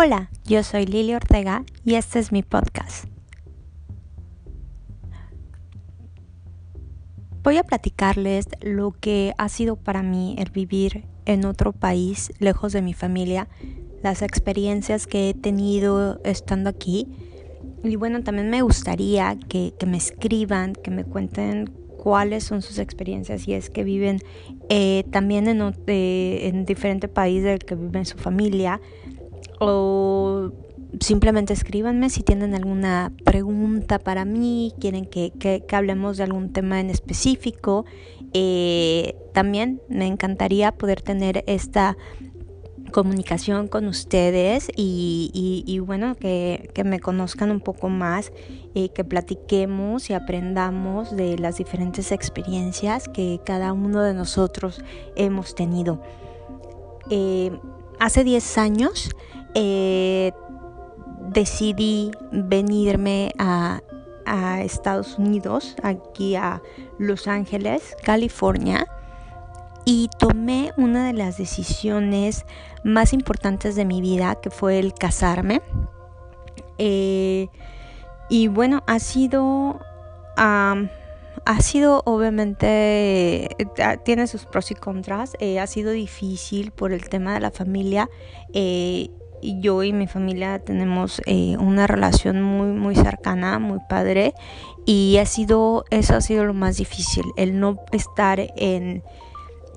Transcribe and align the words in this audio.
Hola, 0.00 0.30
yo 0.44 0.62
soy 0.62 0.86
Lili 0.86 1.12
Ortega 1.12 1.64
y 1.84 1.94
este 1.94 2.20
es 2.20 2.30
mi 2.30 2.44
podcast. 2.44 3.06
Voy 7.42 7.56
a 7.56 7.64
platicarles 7.64 8.46
lo 8.60 8.92
que 8.92 9.32
ha 9.38 9.48
sido 9.48 9.74
para 9.74 10.04
mí 10.04 10.36
el 10.38 10.50
vivir 10.50 11.04
en 11.24 11.44
otro 11.44 11.72
país, 11.72 12.30
lejos 12.38 12.72
de 12.72 12.80
mi 12.80 12.94
familia, 12.94 13.48
las 14.00 14.22
experiencias 14.22 15.08
que 15.08 15.30
he 15.30 15.34
tenido 15.34 16.20
estando 16.22 16.70
aquí. 16.70 17.08
Y 17.82 17.96
bueno, 17.96 18.22
también 18.22 18.50
me 18.50 18.62
gustaría 18.62 19.36
que, 19.48 19.74
me 19.84 19.96
escriban, 19.96 20.74
que 20.74 20.92
me 20.92 21.02
cuenten 21.02 21.72
cuáles 21.96 22.44
son 22.44 22.62
sus 22.62 22.78
experiencias 22.78 23.48
y 23.48 23.54
es 23.54 23.68
que 23.68 23.82
viven 23.82 24.20
eh, 24.68 25.02
también 25.10 25.48
en, 25.48 25.60
en 25.88 26.64
diferente 26.66 27.08
país 27.08 27.42
del 27.42 27.58
que 27.58 27.74
vive 27.74 28.04
su 28.04 28.16
familia 28.16 28.80
o 29.60 30.52
simplemente 31.00 31.52
escríbanme 31.52 32.10
si 32.10 32.22
tienen 32.22 32.54
alguna 32.54 33.12
pregunta 33.24 33.98
para 33.98 34.24
mí, 34.24 34.72
quieren 34.80 35.06
que, 35.06 35.64
hablemos 35.72 36.16
de 36.16 36.24
algún 36.24 36.52
tema 36.52 36.80
en 36.80 36.90
específico. 36.90 37.84
Eh, 38.32 39.16
también 39.32 39.80
me 39.88 40.06
encantaría 40.06 40.72
poder 40.72 41.02
tener 41.02 41.44
esta 41.46 41.96
comunicación 42.90 43.68
con 43.68 43.86
ustedes 43.86 44.68
y, 44.74 45.80
bueno, 45.84 46.14
que, 46.14 46.70
me 46.84 47.00
conozcan 47.00 47.50
un 47.50 47.60
poco 47.60 47.88
más, 47.88 48.32
eh, 48.74 48.90
que 48.90 49.04
platiquemos 49.04 50.10
y 50.10 50.14
aprendamos 50.14 51.14
de 51.14 51.38
las 51.38 51.58
diferentes 51.58 52.12
experiencias 52.12 53.08
que 53.08 53.40
cada 53.44 53.72
uno 53.72 54.02
de 54.02 54.14
nosotros 54.14 54.82
hemos 55.16 55.54
tenido. 55.54 56.02
Eh, 57.10 57.50
hace 57.98 58.24
10 58.24 58.58
años 58.58 59.10
eh, 59.60 60.32
decidí 61.30 62.12
venirme 62.30 63.32
a, 63.38 63.80
Estados 64.62 65.18
Unidos, 65.18 65.74
aquí 65.82 66.36
a 66.36 66.60
Los 66.98 67.26
Ángeles, 67.26 67.96
California, 68.02 68.86
y 69.86 70.10
tomé 70.18 70.72
una 70.76 71.06
de 71.06 71.14
las 71.14 71.38
decisiones 71.38 72.44
más 72.84 73.14
importantes 73.14 73.74
de 73.74 73.86
mi 73.86 74.02
vida, 74.02 74.38
que 74.42 74.50
fue 74.50 74.78
el 74.80 74.92
casarme. 74.92 75.62
Eh, 76.76 77.48
y 78.28 78.48
bueno, 78.48 78.82
ha 78.86 78.98
sido... 78.98 79.80
ha 80.36 80.76
sido 81.60 82.02
obviamente, 82.04 83.46
eh, 83.46 83.98
tiene 84.04 84.26
sus 84.26 84.44
pros 84.44 84.70
y 84.70 84.74
contras, 84.74 85.38
ha 85.58 85.66
sido 85.66 85.92
difícil 85.92 86.70
por 86.70 86.92
el 86.92 87.08
tema 87.08 87.32
de 87.32 87.40
la 87.40 87.50
familia 87.50 88.10
yo 89.42 89.82
y 89.82 89.92
mi 89.92 90.06
familia 90.06 90.58
tenemos 90.58 91.20
eh, 91.26 91.56
una 91.58 91.86
relación 91.86 92.42
muy 92.42 92.68
muy 92.68 92.94
cercana, 92.94 93.58
muy 93.58 93.78
padre 93.88 94.34
y 94.84 95.18
ha 95.18 95.26
sido 95.26 95.84
eso 95.90 96.14
ha 96.16 96.20
sido 96.20 96.44
lo 96.44 96.54
más 96.54 96.76
difícil, 96.76 97.24
el 97.36 97.58
no 97.60 97.78
estar 97.92 98.40
en 98.56 99.02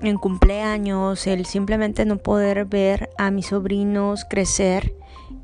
en 0.00 0.16
cumpleaños, 0.16 1.26
el 1.26 1.46
simplemente 1.46 2.04
no 2.04 2.18
poder 2.18 2.64
ver 2.64 3.10
a 3.18 3.30
mis 3.30 3.46
sobrinos 3.46 4.24
crecer, 4.28 4.94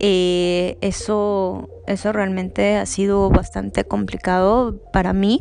eh, 0.00 0.76
eso 0.80 1.68
eso 1.86 2.12
realmente 2.12 2.76
ha 2.76 2.86
sido 2.86 3.30
bastante 3.30 3.84
complicado 3.84 4.80
para 4.92 5.12
mí. 5.12 5.38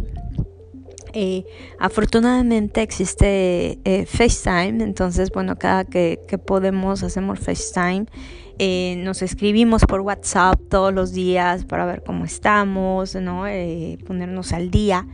Eh, 1.20 1.46
afortunadamente 1.80 2.84
existe 2.84 3.80
FaceTime, 4.08 4.84
entonces 4.84 5.32
bueno, 5.32 5.56
cada 5.56 5.84
que, 5.84 6.20
que 6.28 6.38
podemos 6.38 7.02
hacemos 7.02 7.40
FaceTime 7.40 8.06
eh, 8.60 8.96
nos 9.04 9.22
escribimos 9.22 9.84
por 9.86 10.02
WhatsApp 10.02 10.60
todos 10.70 10.92
los 10.92 11.12
días 11.14 11.64
para 11.66 11.86
ver 11.86 12.02
cómo 12.04 12.26
estamos, 12.26 13.14
¿no? 13.16 13.46
Eh, 13.46 14.00
ponernos 14.08 14.52
al 14.52 14.72
día. 14.72 15.08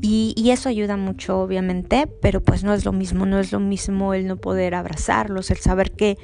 Y, 0.00 0.32
y, 0.36 0.50
eso 0.50 0.68
ayuda 0.68 0.96
mucho, 0.96 1.40
obviamente, 1.40 2.06
pero 2.20 2.40
pues 2.40 2.62
no 2.62 2.72
es 2.72 2.84
lo 2.84 2.92
mismo, 2.92 3.26
no 3.26 3.38
es 3.38 3.52
lo 3.52 3.60
mismo 3.60 4.14
el 4.14 4.26
no 4.26 4.36
poder 4.36 4.74
abrazarlos, 4.74 5.50
el 5.50 5.56
saber 5.58 5.92
que 5.92 6.18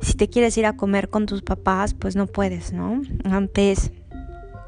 si 0.00 0.14
te 0.14 0.28
quieres 0.28 0.56
ir 0.58 0.66
a 0.66 0.76
comer 0.76 1.08
con 1.08 1.26
tus 1.26 1.42
papás, 1.42 1.94
pues 1.94 2.16
no 2.16 2.26
puedes, 2.26 2.72
¿no? 2.72 3.02
Antes 3.24 3.92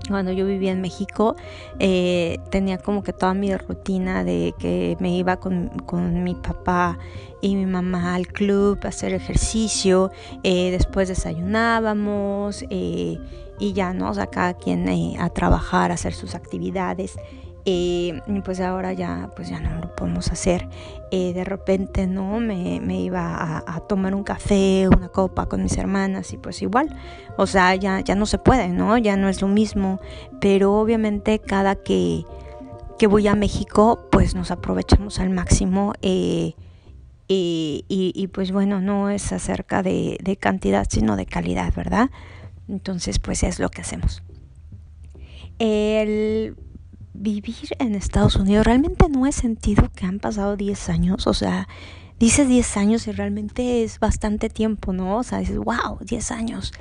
cuando 0.08 0.32
yo 0.32 0.46
vivía 0.46 0.72
en 0.72 0.80
México, 0.80 1.36
eh, 1.78 2.38
tenía 2.50 2.78
como 2.78 3.02
que 3.02 3.12
toda 3.12 3.34
mi 3.34 3.54
rutina 3.54 4.24
de 4.24 4.54
que 4.58 4.96
me 5.00 5.16
iba 5.16 5.36
con, 5.36 5.70
mi 6.24 6.34
papá 6.34 6.98
y 7.40 7.54
mi 7.54 7.66
mamá 7.66 8.14
al 8.14 8.26
club 8.26 8.78
a 8.84 8.88
hacer 8.88 9.12
ejercicio, 9.12 10.10
eh, 10.42 10.70
después 10.70 11.08
desayunábamos 11.08 12.64
eh, 12.70 13.18
y 13.58 13.72
ya, 13.72 13.92
¿no? 13.92 14.10
O 14.10 14.14
sea, 14.14 14.26
cada 14.26 14.54
quien 14.54 14.88
a 15.20 15.30
trabajar, 15.30 15.90
a 15.90 15.94
hacer 15.94 16.14
sus 16.14 16.34
actividades. 16.34 17.16
Y 17.70 18.14
pues 18.46 18.60
ahora 18.60 18.94
ya, 18.94 19.28
pues 19.36 19.50
ya 19.50 19.60
no 19.60 19.78
lo 19.78 19.94
podemos 19.94 20.32
hacer. 20.32 20.66
Eh, 21.10 21.32
de 21.32 21.44
repente, 21.44 22.06
¿no? 22.06 22.38
Me, 22.38 22.80
me 22.80 23.00
iba 23.00 23.62
a, 23.66 23.80
tomar 23.80 24.14
un 24.14 24.24
café, 24.24 24.88
una 24.88 25.08
copa 25.08 25.46
con 25.46 25.62
mis 25.62 25.78
hermanas 25.78 26.32
y 26.34 26.36
pues 26.36 26.60
igual. 26.60 26.94
O 27.38 27.46
sea, 27.46 27.74
ya, 27.76 28.00
ya 28.00 28.14
no 28.14 28.26
se 28.26 28.38
puede, 28.38 28.68
¿no? 28.68 28.98
Ya 28.98 29.16
no 29.16 29.28
es 29.28 29.40
lo 29.40 29.48
mismo. 29.48 30.00
Pero 30.40 30.74
obviamente 30.74 31.38
cada 31.38 31.76
que, 31.76 32.24
que 32.98 33.06
voy 33.06 33.26
a 33.26 33.34
México, 33.34 34.06
pues 34.10 34.34
nos 34.34 34.50
aprovechamos 34.50 35.18
al 35.18 35.30
máximo. 35.30 35.94
Eh, 36.02 36.52
y, 37.26 37.84
y, 37.88 38.26
pues 38.28 38.52
bueno, 38.52 38.80
no 38.80 39.10
es 39.10 39.32
acerca 39.32 39.82
de, 39.82 40.18
de 40.22 40.36
cantidad, 40.36 40.86
sino 40.88 41.14
de 41.16 41.26
calidad, 41.26 41.74
¿verdad? 41.74 42.10
Entonces, 42.68 43.18
pues 43.18 43.42
es 43.42 43.58
lo 43.58 43.68
que 43.70 43.82
hacemos. 43.82 44.22
El 45.58 46.56
vivir 47.18 47.56
en 47.78 47.94
Estados 47.94 48.36
Unidos, 48.36 48.66
realmente 48.66 49.08
no 49.08 49.26
he 49.26 49.32
sentido 49.32 49.90
que 49.94 50.06
han 50.06 50.18
pasado 50.20 50.56
10 50.56 50.88
años, 50.88 51.26
o 51.26 51.34
sea, 51.34 51.68
dices 52.18 52.48
10 52.48 52.76
años 52.76 53.06
y 53.06 53.12
realmente 53.12 53.82
es 53.82 53.98
bastante 53.98 54.48
tiempo, 54.48 54.92
¿no? 54.92 55.18
O 55.18 55.22
sea, 55.22 55.38
dices, 55.38 55.58
wow, 55.58 55.98
10 56.00 56.30
años. 56.30 56.72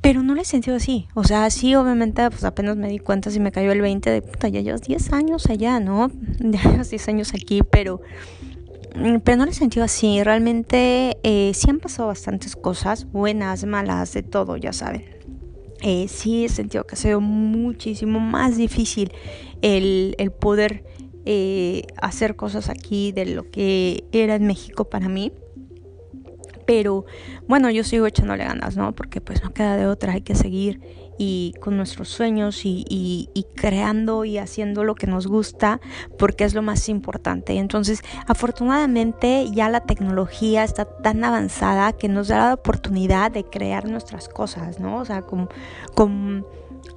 Pero 0.00 0.22
no 0.22 0.34
lo 0.34 0.40
he 0.40 0.44
sentido 0.44 0.76
así. 0.76 1.08
O 1.14 1.24
sea, 1.24 1.50
sí, 1.50 1.74
obviamente, 1.74 2.28
pues 2.30 2.44
apenas 2.44 2.76
me 2.76 2.88
di 2.88 2.98
cuenta 2.98 3.30
si 3.30 3.40
me 3.40 3.50
cayó 3.50 3.72
el 3.72 3.80
20 3.80 4.10
de 4.10 4.22
puta, 4.22 4.48
ya 4.48 4.60
llevas 4.60 4.82
10 4.82 5.12
años 5.12 5.46
allá, 5.46 5.80
¿no? 5.80 6.10
Ya 6.40 6.62
llevas 6.62 6.90
10 6.90 7.08
años 7.08 7.34
aquí, 7.34 7.62
pero, 7.62 8.00
pero 9.24 9.36
no 9.36 9.44
lo 9.44 9.50
he 9.50 9.54
sentido 9.54 9.84
así. 9.84 10.22
Realmente 10.22 11.18
eh, 11.22 11.52
sí 11.54 11.68
han 11.68 11.80
pasado 11.80 12.08
bastantes 12.08 12.54
cosas, 12.54 13.10
buenas, 13.10 13.64
malas, 13.64 14.12
de 14.12 14.22
todo, 14.22 14.56
ya 14.56 14.72
saben. 14.72 15.17
Eh, 15.82 16.08
sí 16.08 16.44
he 16.44 16.48
sentido 16.48 16.84
que 16.84 16.94
ha 16.94 16.98
sido 16.98 17.20
muchísimo 17.20 18.18
más 18.18 18.56
difícil 18.56 19.12
el, 19.62 20.14
poder 20.40 20.84
eh, 21.24 21.82
hacer 22.00 22.36
cosas 22.36 22.68
aquí 22.68 23.12
de 23.12 23.26
lo 23.26 23.50
que 23.50 24.04
era 24.12 24.34
en 24.34 24.46
México 24.46 24.84
para 24.84 25.08
mí. 25.08 25.32
Pero 26.66 27.06
bueno, 27.46 27.70
yo 27.70 27.82
sigo 27.84 28.06
echándole 28.06 28.44
ganas, 28.44 28.76
¿no? 28.76 28.94
Porque 28.94 29.20
pues 29.20 29.42
no 29.42 29.54
queda 29.54 29.76
de 29.76 29.86
otra, 29.86 30.12
hay 30.12 30.20
que 30.20 30.34
seguir 30.34 30.80
y 31.18 31.54
con 31.60 31.76
nuestros 31.76 32.08
sueños 32.08 32.60
y, 32.64 33.28
creando 33.54 34.24
y 34.24 34.38
haciendo 34.38 34.84
lo 34.84 34.94
que 34.94 35.08
nos 35.08 35.26
gusta 35.26 35.80
porque 36.16 36.44
es 36.44 36.54
lo 36.54 36.62
más 36.62 36.88
importante. 36.88 37.58
Entonces, 37.58 38.02
afortunadamente 38.26 39.50
ya 39.52 39.68
la 39.68 39.80
tecnología 39.80 40.64
está 40.64 40.84
tan 40.84 41.24
avanzada 41.24 41.92
que 41.92 42.08
nos 42.08 42.28
da 42.28 42.48
la 42.48 42.54
oportunidad 42.54 43.32
de 43.32 43.44
crear 43.44 43.88
nuestras 43.88 44.28
cosas, 44.28 44.78
¿no? 44.78 44.98
O 44.98 45.04
sea, 45.04 45.22
con, 45.22 45.48
con 45.94 46.46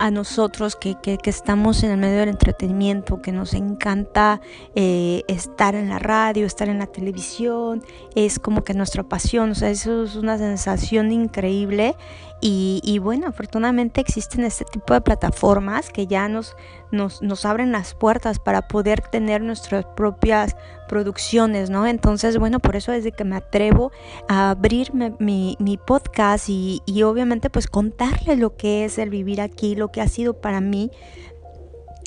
a 0.02 0.10
nosotros 0.10 0.76
que, 0.76 0.96
que, 1.02 1.20
estamos 1.26 1.84
en 1.84 1.92
el 1.92 1.98
medio 1.98 2.20
del 2.20 2.30
entretenimiento, 2.30 3.22
que 3.22 3.32
nos 3.32 3.54
encanta 3.54 4.42
eh, 4.74 5.24
estar 5.28 5.76
en 5.76 5.90
la 5.90 6.00
radio, 6.00 6.46
estar 6.46 6.70
en 6.70 6.80
la 6.80 6.88
televisión, 6.88 7.84
es 8.16 8.40
como 8.40 8.64
que 8.64 8.74
nuestra 8.74 9.04
pasión, 9.04 9.52
o 9.52 9.56
sea, 9.56 9.70
eso 9.70 10.04
es 10.04 10.16
una 10.16 10.40
sensación 10.40 11.12
increíble 11.12 11.96
y, 12.44 13.00
bueno, 13.00 13.28
afortunadamente 13.28 14.02
existen 14.02 14.44
este 14.44 14.66
tipo 14.66 14.94
de 14.94 15.02
plataformas 15.02 15.90
que 15.90 16.08
ya 16.08 16.28
nos, 16.28 16.56
nos, 16.92 17.22
nos, 17.22 17.46
abren 17.46 17.72
las 17.72 17.94
puertas 17.94 18.40
para 18.40 18.68
poder 18.68 19.02
tener 19.02 19.42
nuestras 19.42 19.86
propias 19.96 20.56
producciones, 20.88 21.70
¿no? 21.70 21.86
Entonces, 21.86 22.38
bueno, 22.38 22.60
por 22.60 22.76
eso 22.76 22.94
es 22.94 23.04
de 23.04 23.12
que 23.12 23.24
me 23.24 23.36
atrevo 23.36 23.92
a 24.28 24.50
abrir 24.50 24.92
mi, 24.94 25.56
mi 25.60 25.78
podcast 25.78 26.50
y, 26.50 26.82
y 26.88 27.04
obviamente 27.04 27.50
pues 27.52 27.68
contarles 27.68 28.40
lo 28.40 28.56
que 28.58 28.86
es 28.86 28.98
el 28.98 29.12
vivir 29.12 29.40
aquí, 29.40 29.76
lo 29.76 29.92
que 29.92 30.02
ha 30.02 30.08
sido 30.08 30.42
para 30.42 30.62
mí 30.62 30.90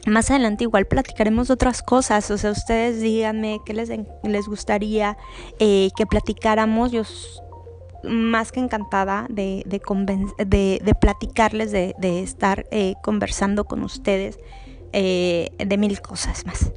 más 0.07 0.31
adelante 0.31 0.65
igual 0.65 0.87
platicaremos 0.87 1.51
otras 1.51 1.83
cosas, 1.83 2.31
o 2.31 2.37
sea, 2.37 2.51
ustedes 2.51 3.01
díganme 3.01 3.61
qué 3.65 3.73
les, 3.73 3.91
les 4.23 4.47
gustaría 4.47 5.17
eh, 5.59 5.91
que 5.97 6.07
platicáramos. 6.07 6.93
Yo 6.93 7.05
más 8.09 8.53
que 8.53 8.61
encantada 8.61 9.27
de, 9.31 9.63
de, 9.67 10.81
de, 10.83 10.95
platicarles, 10.95 11.73
de, 11.73 11.95
estar 12.23 12.67
eh, 12.71 12.95
conversando 13.03 13.65
con 13.65 13.83
ustedes 13.83 14.39
eh, 14.93 15.51
de 15.59 15.79
mil 15.79 16.01
cosas 16.01 16.47
más. 16.47 16.73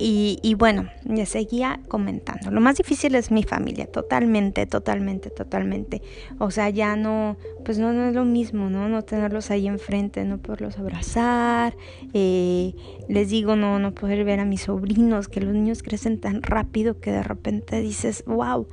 y, 0.00 0.54
bueno, 0.54 0.88
ya 1.04 1.26
seguía 1.26 1.80
comentando. 1.88 2.52
Lo 2.52 2.60
más 2.60 2.76
difícil 2.76 3.16
es 3.16 3.32
mi 3.32 3.42
familia, 3.42 3.86
totalmente, 3.86 4.64
totalmente, 4.66 5.28
totalmente. 5.28 6.02
O 6.38 6.52
sea, 6.52 6.70
ya 6.70 6.94
no, 6.94 7.36
pues 7.64 7.78
no, 7.78 7.92
no 7.92 8.08
es 8.08 8.14
lo 8.14 8.24
mismo, 8.24 8.70
¿no? 8.70 8.88
No 8.88 9.02
tenerlos 9.02 9.50
ahí 9.50 9.66
enfrente, 9.66 10.24
no 10.24 10.38
poderlos 10.38 10.78
abrazar. 10.78 11.76
Eh, 12.14 12.74
les 13.08 13.30
digo, 13.30 13.56
no, 13.56 13.80
no 13.80 13.92
poder 13.92 14.24
ver 14.24 14.38
a 14.38 14.44
mis 14.44 14.62
sobrinos, 14.62 15.26
que 15.26 15.40
los 15.40 15.52
niños 15.52 15.82
crecen 15.82 16.20
tan 16.20 16.42
rápido 16.42 17.00
que 17.00 17.10
de 17.10 17.24
repente 17.24 17.80
dices, 17.80 18.22
wow. 18.24 18.68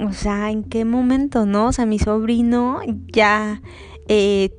O 0.00 0.12
sea, 0.12 0.50
¿en 0.50 0.64
qué 0.64 0.84
momento, 0.84 1.46
no? 1.46 1.68
O 1.68 1.72
sea, 1.72 1.86
mi 1.86 1.98
sobrino 1.98 2.80
ya... 3.12 3.62
Eh, 4.08 4.50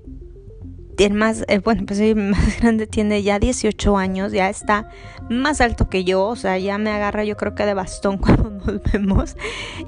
el 0.97 1.13
más, 1.13 1.43
eh, 1.47 1.59
bueno, 1.59 1.83
pues 1.85 1.99
el 1.99 2.15
más 2.31 2.59
grande 2.59 2.87
tiene 2.87 3.23
ya 3.23 3.39
18 3.39 3.97
años, 3.97 4.31
ya 4.31 4.49
está 4.49 4.89
más 5.29 5.61
alto 5.61 5.89
que 5.89 6.03
yo, 6.03 6.25
o 6.25 6.35
sea, 6.35 6.57
ya 6.57 6.77
me 6.77 6.91
agarra 6.91 7.23
yo 7.23 7.37
creo 7.37 7.55
que 7.55 7.65
de 7.65 7.73
bastón 7.73 8.17
cuando 8.19 8.49
nos 8.51 8.81
vemos. 8.91 9.35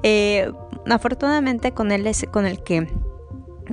Eh, 0.03 0.51
afortunadamente 0.89 1.71
con 1.71 1.91
él 1.91 2.07
es 2.07 2.25
con 2.31 2.45
el 2.45 2.63
que 2.63 2.87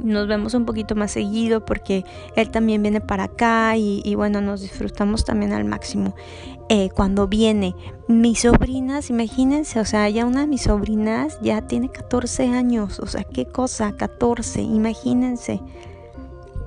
nos 0.02 0.26
vemos 0.28 0.54
un 0.54 0.64
poquito 0.64 0.94
más 0.94 1.10
seguido 1.10 1.64
porque 1.64 2.04
él 2.36 2.50
también 2.50 2.82
viene 2.82 3.00
para 3.00 3.24
acá 3.24 3.76
y, 3.76 4.14
bueno, 4.14 4.40
nos 4.40 4.60
disfrutamos 4.60 5.24
también 5.24 5.52
al 5.52 5.64
máximo. 5.64 6.14
Eh, 6.68 6.90
cuando 6.94 7.28
viene, 7.28 7.74
mis 8.08 8.40
sobrinas, 8.40 9.10
imagínense, 9.10 9.80
o 9.80 9.84
sea, 9.84 10.08
ya 10.08 10.24
una 10.24 10.42
de 10.42 10.46
mis 10.46 10.62
sobrinas 10.62 11.38
ya 11.42 11.62
tiene 11.66 11.90
14 11.90 12.48
años, 12.48 12.98
o 13.00 13.06
sea, 13.06 13.24
qué 13.24 13.46
cosa, 13.46 13.92
14, 13.96 14.62
imagínense 14.62 15.60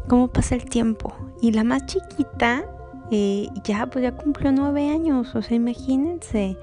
cómo 0.07 0.27
pasa 0.27 0.56
el 0.56 0.66
tiempo. 0.66 1.16
Y 1.42 1.51
la 1.51 1.63
más 1.63 1.86
chiquita 1.86 2.66
eh, 3.12 3.50
ya, 3.63 3.86
pues 3.88 4.04
ya 4.04 4.12
cumplió 4.12 4.51
nueve 4.51 4.89
años, 4.89 5.36
o 5.36 5.42
sea, 5.42 5.56
imagínense, 5.56 6.57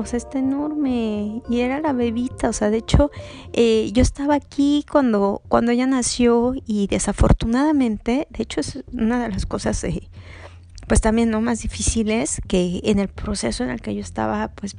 o 0.00 0.06
sea, 0.06 0.16
está 0.16 0.38
enorme. 0.38 1.42
Y 1.48 1.60
era 1.60 1.80
la 1.80 1.92
bebita, 1.92 2.48
o 2.48 2.52
sea, 2.52 2.70
de 2.70 2.78
hecho, 2.78 3.10
eh, 3.52 3.90
yo 3.92 4.02
estaba 4.02 4.34
aquí 4.34 4.84
cuando, 4.90 5.42
cuando 5.48 5.72
ella 5.72 5.86
nació 5.86 6.54
y 6.66 6.86
desafortunadamente, 6.86 8.26
de 8.30 8.42
hecho 8.42 8.60
es 8.60 8.84
una 8.92 9.22
de 9.22 9.30
las 9.30 9.46
cosas, 9.46 9.82
eh, 9.84 10.08
pues 10.86 11.00
también 11.00 11.30
no 11.30 11.40
más 11.40 11.60
difíciles 11.62 12.40
que 12.48 12.80
en 12.84 12.98
el 12.98 13.08
proceso 13.08 13.64
en 13.64 13.70
el 13.70 13.80
que 13.80 13.94
yo 13.94 14.00
estaba, 14.00 14.48
pues 14.48 14.76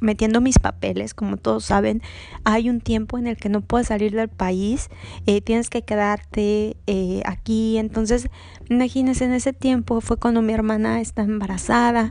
metiendo 0.00 0.40
mis 0.40 0.58
papeles, 0.58 1.14
como 1.14 1.36
todos 1.36 1.64
saben, 1.64 2.02
hay 2.44 2.70
un 2.70 2.80
tiempo 2.80 3.18
en 3.18 3.26
el 3.26 3.36
que 3.36 3.48
no 3.48 3.60
puedes 3.60 3.88
salir 3.88 4.14
del 4.14 4.28
país, 4.28 4.88
eh, 5.26 5.40
tienes 5.40 5.70
que 5.70 5.82
quedarte 5.82 6.76
eh, 6.86 7.22
aquí, 7.26 7.78
entonces 7.78 8.28
imagínense 8.68 9.24
en 9.24 9.32
ese 9.32 9.52
tiempo 9.52 10.00
fue 10.00 10.16
cuando 10.16 10.42
mi 10.42 10.52
hermana 10.52 11.00
está 11.00 11.22
embarazada 11.22 12.10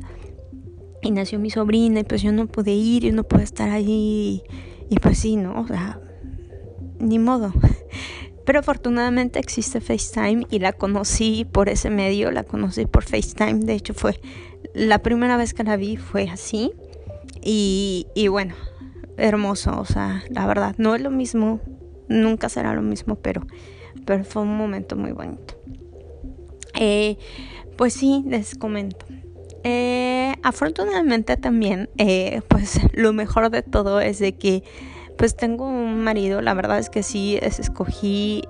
y 1.08 1.12
nació 1.12 1.40
mi 1.40 1.50
sobrina 1.50 2.02
y 2.02 2.04
pues 2.04 2.22
yo 2.22 2.32
no 2.32 2.48
pude 2.48 2.72
ir, 2.72 3.04
yo 3.04 3.14
no 3.14 3.24
pude 3.24 3.44
estar 3.44 3.70
ahí 3.70 4.44
y 4.90 5.00
pues 5.00 5.20
sí, 5.20 5.38
¿no? 5.38 5.62
O 5.62 5.68
sea, 5.68 6.02
ni 7.00 7.18
modo. 7.18 7.54
Pero 8.46 8.60
afortunadamente 8.60 9.40
existe 9.40 9.82
FaceTime 9.82 10.46
y 10.50 10.60
la 10.60 10.74
conocí 10.74 11.46
por 11.50 11.70
ese 11.70 11.90
medio, 11.90 12.32
la 12.32 12.44
conocí 12.44 12.86
por 12.86 13.04
FaceTime, 13.04 13.66
de 13.66 13.74
hecho 13.74 13.94
fue 13.94 14.20
la 14.74 15.00
primera 15.00 15.38
vez 15.38 15.54
que 15.54 15.64
la 15.64 15.76
vi 15.76 15.98
fue 15.98 16.30
así 16.30 16.72
y, 17.42 18.08
y 18.16 18.28
bueno, 18.28 18.56
hermoso, 19.18 19.80
o 19.80 19.86
sea, 19.86 20.24
la 20.30 20.46
verdad, 20.46 20.76
no 20.78 20.96
es 20.96 21.02
lo 21.02 21.12
mismo, 21.12 21.60
nunca 22.08 22.50
será 22.50 22.74
lo 22.74 22.82
mismo, 22.82 23.16
pero, 23.16 23.46
pero 24.06 24.24
fue 24.24 24.44
un 24.44 24.58
momento 24.58 24.96
muy 24.96 25.12
bonito. 25.12 25.56
Eh, 26.80 27.18
pues 27.76 27.94
sí, 27.94 28.24
les 28.28 28.56
comento. 28.56 29.06
Eh, 29.70 30.34
afortunadamente 30.44 31.36
también, 31.36 31.90
eh, 31.98 32.42
pues 32.48 32.80
lo 32.94 33.12
mejor 33.12 33.50
de 33.50 33.64
todo 33.64 34.00
es 34.00 34.18
de 34.20 34.34
que 34.38 34.64
pues 35.18 35.36
tengo 35.36 35.68
un 35.68 36.04
marido, 36.06 36.42
la 36.42 36.54
verdad 36.54 36.80
es 36.80 36.90
que 36.90 37.04
sí, 37.04 37.38
es, 37.42 37.60
escogí 37.60 38.44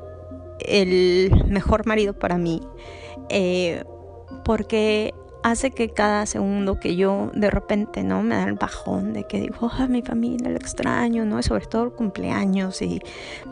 el 0.59 1.31
mejor 1.47 1.87
marido 1.87 2.13
para 2.13 2.37
mí, 2.37 2.61
porque 4.43 5.13
hace 5.41 5.71
que 5.71 5.89
cada 5.89 6.27
segundo 6.27 6.79
que 6.79 6.95
yo 6.95 7.31
de 7.33 7.49
repente, 7.49 8.03
¿no? 8.03 8.21
Me 8.21 8.35
da 8.35 8.43
el 8.43 8.53
bajón 8.53 9.13
de 9.13 9.23
que 9.23 9.39
digo, 9.39 9.55
oh, 9.61 9.87
mi 9.87 10.03
familia, 10.03 10.49
lo 10.49 10.57
extraño, 10.57 11.25
¿no? 11.25 11.41
sobre 11.41 11.65
todo 11.65 11.85
el 11.85 11.91
cumpleaños 11.93 12.81
y, 12.81 13.01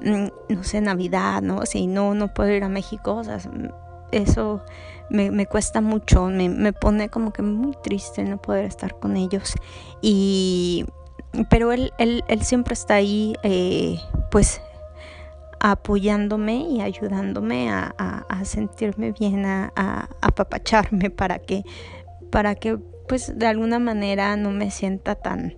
mm, 0.03 0.27
no 0.49 0.63
sé, 0.63 0.81
Navidad, 0.81 1.41
¿no? 1.41 1.65
Si 1.65 1.87
no, 1.87 2.13
no 2.13 2.31
puedo 2.31 2.51
ir 2.51 2.63
a 2.63 2.69
México, 2.69 3.15
o 3.15 3.23
sea, 3.23 3.39
eso 4.11 4.61
me, 5.09 5.31
me 5.31 5.45
cuesta 5.45 5.81
mucho, 5.81 6.25
me, 6.25 6.49
me, 6.49 6.73
pone 6.73 7.09
como 7.09 7.31
que 7.31 7.41
muy 7.41 7.75
triste 7.83 8.23
no 8.23 8.41
poder 8.41 8.65
estar 8.65 8.99
con 8.99 9.17
ellos. 9.17 9.53
Y, 10.01 10.85
pero 11.49 11.71
él, 11.71 11.91
él, 11.97 12.23
él 12.27 12.41
siempre 12.43 12.73
está 12.73 12.95
ahí, 12.95 13.35
eh, 13.43 13.99
pues 14.31 14.61
apoyándome 15.59 16.57
y 16.57 16.81
ayudándome 16.81 17.71
a, 17.71 17.93
sentirme 18.43 19.11
bien, 19.11 19.45
a, 19.45 20.09
apapacharme 20.21 21.09
para 21.09 21.39
que, 21.39 21.63
para 22.29 22.53
que 22.53 22.77
pues 23.07 23.37
de 23.37 23.47
alguna 23.47 23.79
manera 23.79 24.35
no 24.35 24.51
me 24.51 24.69
sienta 24.69 25.15
tan, 25.15 25.55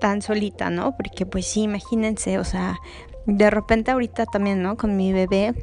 tan 0.00 0.20
solita, 0.22 0.70
¿no? 0.70 0.96
Porque 0.96 1.26
pues 1.26 1.46
sí, 1.46 1.62
imagínense, 1.62 2.38
o 2.40 2.44
sea, 2.44 2.76
de 3.26 3.50
repente 3.50 3.92
ahorita 3.92 4.26
también, 4.26 4.62
¿no? 4.62 4.76
Con 4.76 4.96
mi 4.96 5.12
bebé, 5.12 5.54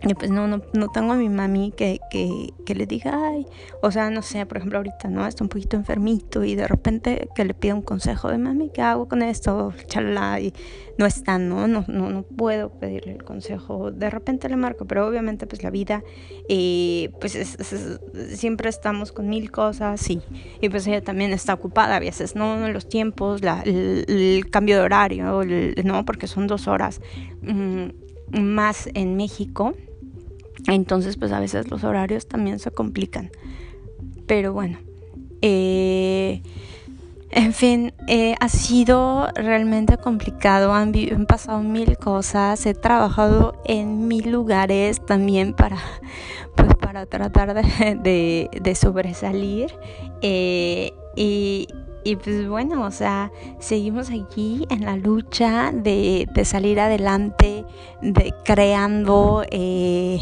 y 0.00 0.14
pues 0.14 0.30
no, 0.30 0.46
no, 0.46 0.62
no 0.74 0.88
tengo 0.88 1.12
a 1.12 1.16
mi 1.16 1.28
mami 1.28 1.72
que, 1.76 1.98
que, 2.08 2.54
que, 2.64 2.74
le 2.76 2.86
diga, 2.86 3.18
ay, 3.30 3.46
o 3.82 3.90
sea, 3.90 4.10
no 4.10 4.22
sé, 4.22 4.46
por 4.46 4.58
ejemplo, 4.58 4.78
ahorita, 4.78 5.08
¿no? 5.08 5.26
Está 5.26 5.42
un 5.42 5.48
poquito 5.48 5.76
enfermito 5.76 6.44
y 6.44 6.54
de 6.54 6.68
repente 6.68 7.28
que 7.34 7.44
le 7.44 7.52
pida 7.52 7.74
un 7.74 7.82
consejo 7.82 8.28
de 8.28 8.38
mami, 8.38 8.70
¿qué 8.70 8.80
hago 8.80 9.08
con 9.08 9.22
esto? 9.22 9.72
Chalala, 9.86 10.38
y 10.38 10.54
no 10.98 11.06
está, 11.06 11.38
¿no? 11.40 11.66
No, 11.66 11.84
no, 11.88 12.10
no 12.10 12.22
puedo 12.22 12.70
pedirle 12.70 13.12
el 13.12 13.24
consejo. 13.24 13.90
De 13.90 14.08
repente 14.08 14.48
le 14.48 14.54
marco, 14.54 14.84
pero 14.84 15.04
obviamente 15.04 15.48
pues 15.48 15.64
la 15.64 15.70
vida, 15.70 16.04
eh, 16.48 17.10
pues 17.20 17.32
siempre 18.34 18.68
estamos 18.68 19.10
con 19.10 19.28
mil 19.28 19.50
cosas 19.50 20.08
y, 20.10 20.20
y 20.60 20.68
pues 20.68 20.86
ella 20.86 21.02
también 21.02 21.32
está 21.32 21.54
ocupada 21.54 21.96
a 21.96 22.00
veces, 22.00 22.36
¿no? 22.36 22.68
Los 22.68 22.88
tiempos, 22.88 23.42
la, 23.42 23.62
el, 23.62 24.48
cambio 24.50 24.76
de 24.76 24.82
horario, 24.82 25.42
¿no? 25.84 26.04
Porque 26.04 26.28
son 26.28 26.46
dos 26.46 26.68
horas 26.68 27.00
mm, 27.42 27.88
más 28.40 28.88
en 28.94 29.16
México 29.16 29.74
entonces, 30.66 31.16
pues 31.16 31.32
a 31.32 31.40
veces 31.40 31.70
los 31.70 31.84
horarios 31.84 32.26
también 32.26 32.58
se 32.58 32.70
complican. 32.70 33.30
Pero 34.26 34.52
bueno, 34.52 34.78
eh, 35.40 36.42
en 37.30 37.52
fin, 37.52 37.92
eh, 38.06 38.34
ha 38.40 38.48
sido 38.48 39.28
realmente 39.34 39.98
complicado. 39.98 40.72
Han, 40.72 40.92
pasado 41.26 41.60
mil 41.60 41.96
cosas. 41.98 42.64
He 42.66 42.74
trabajado 42.74 43.60
en 43.64 44.08
mil 44.08 44.30
lugares 44.30 45.04
también 45.04 45.52
para, 45.52 45.78
pues, 46.56 46.74
para 46.74 47.06
tratar 47.06 47.54
de, 47.54 48.50
de, 48.50 48.74
sobresalir. 48.74 49.74
Eh, 50.22 50.92
y, 51.16 51.68
y 52.08 52.16
pues 52.16 52.48
bueno, 52.48 52.86
o 52.86 52.90
sea, 52.90 53.30
seguimos 53.58 54.08
aquí 54.08 54.66
en 54.70 54.86
la 54.86 54.96
lucha 54.96 55.72
de, 55.74 56.26
de 56.32 56.44
salir 56.46 56.80
adelante, 56.80 57.66
de 58.00 58.32
creando 58.46 59.44
eh, 59.50 60.18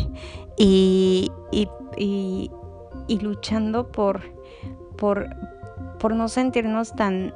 y, 0.57 1.31
y, 1.53 2.51
y, 3.07 3.19
luchando 3.21 3.93
por, 3.93 4.21
por, 4.97 5.29
por 6.01 6.17
no 6.17 6.27
sentirnos 6.27 6.97
tan, 6.97 7.33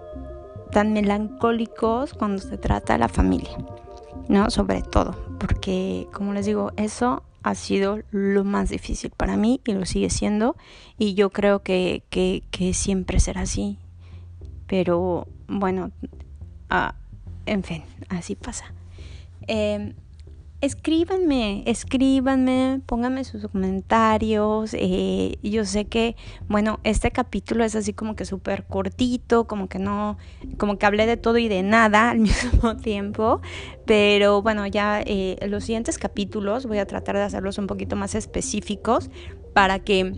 tan 0.72 0.92
melancólicos 0.94 2.12
cuando 2.14 2.42
se 2.42 2.58
trata 2.58 2.94
de 2.94 2.98
la 2.98 3.08
familia, 3.08 3.56
¿no? 4.28 4.50
Sobre 4.50 4.82
todo, 4.82 5.14
porque 5.38 6.08
como 6.12 6.32
les 6.32 6.46
digo, 6.46 6.72
eso 6.76 7.22
ha 7.44 7.54
sido 7.54 8.00
lo 8.10 8.42
más 8.42 8.70
difícil 8.70 9.12
para 9.16 9.36
mí 9.36 9.60
y 9.64 9.74
lo 9.74 9.86
sigue 9.86 10.10
siendo 10.10 10.56
y 10.98 11.14
yo 11.14 11.30
creo 11.30 11.62
que, 11.62 12.02
que, 12.10 12.42
que 12.50 12.74
siempre 12.74 13.20
será 13.20 13.42
así 13.42 13.78
pero 14.70 15.26
bueno, 15.48 15.90
ah, 16.68 16.94
en 17.44 17.64
fin, 17.64 17.82
así 18.08 18.36
pasa. 18.36 18.72
Eh, 19.48 19.96
escríbanme, 20.60 21.64
escríbanme, 21.66 22.80
pónganme 22.86 23.24
sus 23.24 23.48
comentarios. 23.48 24.70
Eh, 24.74 25.38
yo 25.42 25.64
sé 25.64 25.86
que, 25.86 26.14
bueno, 26.46 26.78
este 26.84 27.10
capítulo 27.10 27.64
es 27.64 27.74
así 27.74 27.94
como 27.94 28.14
que 28.14 28.24
súper 28.24 28.64
cortito, 28.64 29.48
como 29.48 29.68
que 29.68 29.80
no, 29.80 30.18
como 30.56 30.78
que 30.78 30.86
hablé 30.86 31.06
de 31.06 31.16
todo 31.16 31.38
y 31.38 31.48
de 31.48 31.64
nada 31.64 32.10
al 32.10 32.18
mismo 32.20 32.76
tiempo. 32.76 33.40
Pero 33.86 34.40
bueno, 34.40 34.68
ya 34.68 35.02
eh, 35.04 35.36
los 35.48 35.64
siguientes 35.64 35.98
capítulos 35.98 36.66
voy 36.66 36.78
a 36.78 36.86
tratar 36.86 37.16
de 37.16 37.22
hacerlos 37.22 37.58
un 37.58 37.66
poquito 37.66 37.96
más 37.96 38.14
específicos 38.14 39.10
para 39.52 39.80
que 39.80 40.12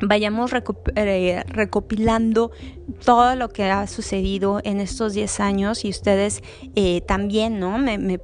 vayamos 0.00 0.50
eh, 0.96 1.44
recopilando 1.46 2.50
todo 3.04 3.34
lo 3.34 3.48
que 3.48 3.64
ha 3.64 3.86
sucedido 3.86 4.60
en 4.62 4.80
estos 4.80 5.14
10 5.14 5.40
años 5.40 5.84
y 5.84 5.90
ustedes 5.90 6.42
eh, 6.74 7.00
también, 7.02 7.58
¿no? 7.58 7.78
Me, 7.78 8.18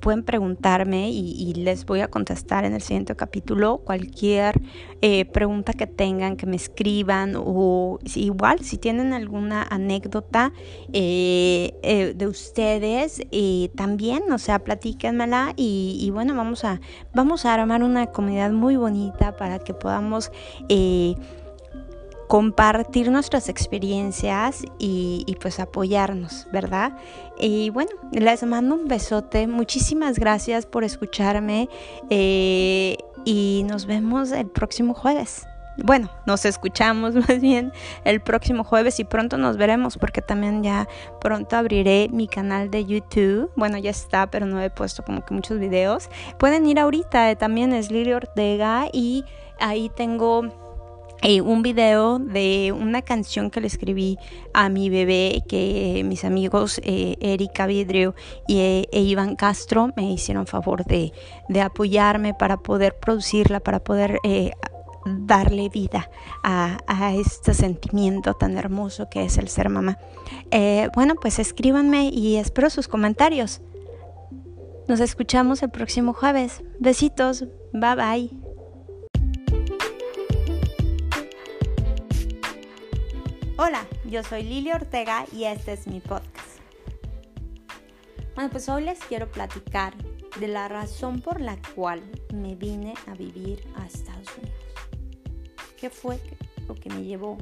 pueden 0.00 0.22
preguntarme 0.22 1.10
y, 1.10 1.54
les 1.54 1.86
voy 1.86 2.00
a 2.00 2.08
contestar 2.08 2.64
en 2.64 2.74
el 2.74 2.82
siguiente 2.82 3.16
capítulo 3.16 3.78
cualquier 3.78 4.60
eh, 5.00 5.24
pregunta 5.24 5.72
que 5.72 5.86
tengan, 5.86 6.36
que 6.36 6.44
me 6.44 6.56
escriban 6.56 7.34
o 7.36 7.98
igual 8.14 8.60
si 8.60 8.76
tienen 8.76 9.14
alguna 9.14 9.62
anécdota 9.62 10.52
de 10.92 12.26
ustedes 12.28 13.22
también, 13.74 14.30
o 14.30 14.38
sea, 14.38 14.58
platíquenmela 14.58 15.54
y, 15.56 15.98
y, 16.00 16.10
bueno, 16.10 16.34
vamos 16.34 16.64
a, 16.64 16.80
vamos 17.14 17.46
a 17.46 17.54
armar 17.54 17.82
una 17.82 18.06
comunidad 18.06 18.50
muy 18.50 18.76
bonita 18.76 19.36
para 19.36 19.58
que 19.58 19.72
podamos 19.72 20.30
compartir 22.28 23.10
nuestras 23.10 23.48
experiencias 23.48 24.64
y, 24.78 25.36
pues 25.40 25.60
apoyarnos, 25.60 26.46
¿verdad? 26.52 26.96
Y 27.38 27.70
bueno, 27.70 27.90
les 28.12 28.42
mando 28.44 28.74
un 28.74 28.88
besote, 28.88 29.46
muchísimas 29.46 30.18
gracias 30.18 30.66
por 30.66 30.84
escucharme 30.84 31.68
eh, 32.10 32.96
y 33.24 33.64
nos 33.68 33.86
vemos 33.86 34.32
el 34.32 34.48
próximo 34.48 34.94
jueves. 34.94 35.46
Bueno, 35.84 36.10
nos 36.24 36.46
escuchamos 36.46 37.14
más 37.28 37.40
bien 37.40 37.70
el 38.04 38.20
próximo 38.22 38.64
jueves 38.64 38.98
y 38.98 39.04
pronto 39.04 39.36
nos 39.36 39.58
veremos 39.58 39.98
porque 39.98 40.22
también 40.22 40.62
ya 40.62 40.88
pronto 41.20 41.56
abriré 41.56 42.08
mi 42.10 42.28
canal 42.28 42.70
de 42.70 42.86
YouTube. 42.86 43.50
Bueno, 43.56 43.76
ya 43.76 43.90
está, 43.90 44.30
pero 44.30 44.46
no 44.46 44.60
he 44.60 44.70
puesto 44.70 45.04
como 45.04 45.24
que 45.24 45.34
muchos 45.34 45.58
videos. 45.58 46.08
Pueden 46.38 46.66
ir 46.66 46.80
ahorita, 46.80 47.30
eh, 47.30 47.36
también 47.36 47.72
es 47.74 47.90
Lili 47.90 48.14
Ortega 48.14 48.86
y 48.90 49.24
ahí 49.60 49.90
tengo 49.94 50.65
eh, 51.22 51.40
un 51.40 51.62
video 51.62 52.18
de 52.18 52.72
una 52.78 53.02
canción 53.02 53.50
que 53.50 53.60
le 53.60 53.66
escribí 53.66 54.18
a 54.52 54.68
mi 54.68 54.90
bebé 54.90 55.42
que 55.48 56.02
mis 56.04 56.24
amigos 56.24 56.80
eh, 56.84 57.16
Erika 57.20 57.66
Vidrio 57.66 58.14
y, 58.46 58.58
eh, 58.58 58.88
e 58.92 59.00
Iván 59.00 59.36
Castro 59.36 59.90
me 59.96 60.10
hicieron 60.10 60.46
favor 60.46 60.84
de, 60.84 61.12
apoyarme 61.60 62.34
para 62.34 62.58
poder 62.58 62.96
producirla, 62.98 63.60
para 63.60 63.80
poder 63.80 64.20
darle 65.06 65.68
vida 65.68 66.10
a, 66.42 66.78
a, 66.86 67.14
este 67.14 67.54
sentimiento 67.54 68.34
tan 68.34 68.58
hermoso 68.58 69.08
que 69.08 69.24
es 69.24 69.38
el 69.38 69.48
ser 69.48 69.68
mamá. 69.68 69.98
bueno, 70.94 71.14
pues 71.20 71.38
escríbanme 71.38 72.10
y 72.12 72.36
espero 72.36 72.68
sus 72.70 72.88
comentarios. 72.88 73.62
Nos 74.86 75.00
escuchamos 75.00 75.62
el 75.62 75.70
próximo 75.70 76.12
jueves. 76.12 76.62
Besitos. 76.78 77.44
Bye 77.72 77.96
bye. 77.96 78.55
Hola, 83.58 83.86
yo 84.04 84.22
soy 84.22 84.42
Lili 84.42 84.70
Ortega 84.70 85.24
y 85.32 85.44
este 85.44 85.72
es 85.72 85.86
mi 85.86 86.00
podcast. 86.00 86.60
Bueno, 88.34 88.50
pues 88.50 88.68
hoy 88.68 88.84
les 88.84 88.98
quiero 88.98 89.30
platicar 89.30 89.94
de 90.38 90.46
la 90.46 90.68
razón 90.68 91.22
por 91.22 91.40
la 91.40 91.56
cual 91.74 92.02
me 92.34 92.54
vine 92.54 92.92
a 93.06 93.14
vivir 93.14 93.66
a 93.76 93.86
Estados 93.86 94.28
Unidos. 94.36 94.60
¿Qué 95.80 95.88
fue 95.88 96.20
lo 96.68 96.74
que 96.74 96.90
me 96.90 97.02
llevó 97.02 97.38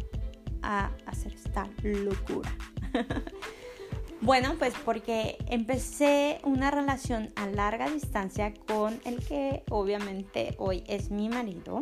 a 0.63 0.93
hacer 1.07 1.35
esta 1.35 1.69
locura? 1.83 2.57
bueno, 4.21 4.55
pues 4.57 4.73
porque 4.85 5.37
empecé 5.49 6.39
una 6.45 6.71
relación 6.71 7.33
a 7.35 7.49
larga 7.49 7.91
distancia 7.91 8.55
con 8.69 9.01
el 9.05 9.19
que 9.19 9.65
obviamente 9.69 10.55
hoy 10.59 10.85
es 10.87 11.11
mi 11.11 11.29
marido 11.29 11.81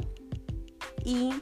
y 1.04 1.34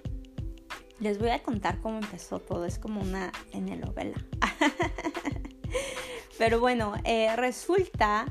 les 1.01 1.19
voy 1.19 1.31
a 1.31 1.43
contar 1.43 1.81
cómo 1.81 1.99
empezó 1.99 2.39
todo. 2.39 2.67
Es 2.67 2.79
como 2.79 3.01
una 3.01 3.33
telenovela. 3.51 4.25
Pero 6.39 6.61
bueno, 6.61 6.95
eh, 7.05 7.35
resulta 7.37 8.27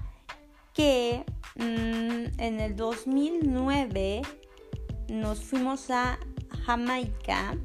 que 0.74 1.24
mm, 1.56 2.40
en 2.40 2.60
el 2.60 2.76
2009 2.76 4.22
nos 5.10 5.44
fuimos 5.44 5.90
a 5.90 6.20
Jamaica 6.66 7.58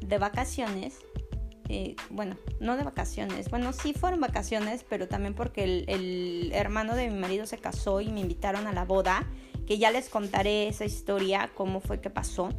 de 0.00 0.18
vacaciones. 0.18 0.98
Eh, 1.68 1.96
bueno, 2.10 2.36
no 2.60 2.76
de 2.76 2.84
vacaciones. 2.84 3.50
Bueno, 3.50 3.72
sí 3.72 3.92
fueron 3.92 4.20
vacaciones, 4.20 4.84
pero 4.88 5.08
también 5.08 5.34
porque 5.34 5.64
el, 5.64 5.84
el 5.88 6.52
hermano 6.52 6.94
de 6.94 7.10
mi 7.10 7.18
marido 7.18 7.46
se 7.46 7.58
casó 7.58 8.00
y 8.00 8.10
me 8.10 8.20
invitaron 8.20 8.68
a 8.68 8.72
la 8.72 8.84
boda, 8.84 9.26
que 9.66 9.78
ya 9.78 9.90
les 9.90 10.08
contaré 10.08 10.68
esa 10.68 10.84
historia, 10.84 11.50
cómo 11.54 11.80
fue 11.80 12.00
que 12.00 12.10
pasó. 12.10 12.50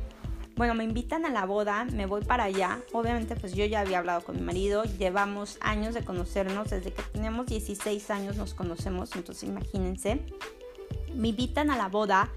Bueno, 0.58 0.74
me 0.74 0.84
invitan 0.84 1.24
a 1.24 1.30
la 1.30 1.46
boda, 1.46 1.86
me 1.86 2.08
voy 2.08 2.24
para 2.26 2.46
allá. 2.46 2.82
Obviamente 2.92 3.36
pues 3.36 3.54
yo 3.54 3.64
ya 3.66 3.82
había 3.82 4.00
hablado 4.00 4.22
con 4.22 4.38
mi 4.38 4.42
marido, 4.42 4.84
llevamos 4.86 5.60
años 5.62 5.94
de 5.94 6.04
conocernos, 6.04 6.72
desde 6.72 6.92
que 6.92 7.04
teníamos 7.04 7.46
16 7.46 8.10
años 8.10 8.38
nos 8.38 8.56
conocemos, 8.56 9.16
entonces 9.16 9.48
imagínense. 9.48 10.26
Me 11.14 11.28
invitan 11.28 11.70
a 11.70 11.78
la 11.78 11.90
boda, 11.90 12.32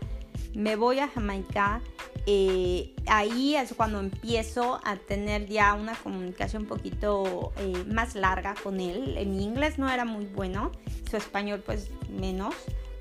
me 0.55 0.77
voy 0.77 0.99
a 0.99 1.09
Jamaica, 1.09 1.81
eh, 2.27 2.95
ahí 3.07 3.57
es 3.57 3.73
cuando 3.73 3.99
empiezo 4.01 4.83
a 4.85 4.97
tener 4.97 5.47
ya 5.47 5.73
una 5.73 5.95
comunicación 5.95 6.65
un 6.65 6.69
poquito 6.69 7.53
eh, 7.57 7.85
más 7.91 8.15
larga 8.15 8.55
con 8.63 8.81
él. 8.81 9.17
Mi 9.29 9.45
inglés 9.45 9.79
no 9.79 9.89
era 9.89 10.05
muy 10.05 10.27
bueno, 10.27 10.73
su 11.11 11.17
español 11.17 11.63
pues 11.65 11.91
menos, 12.11 12.55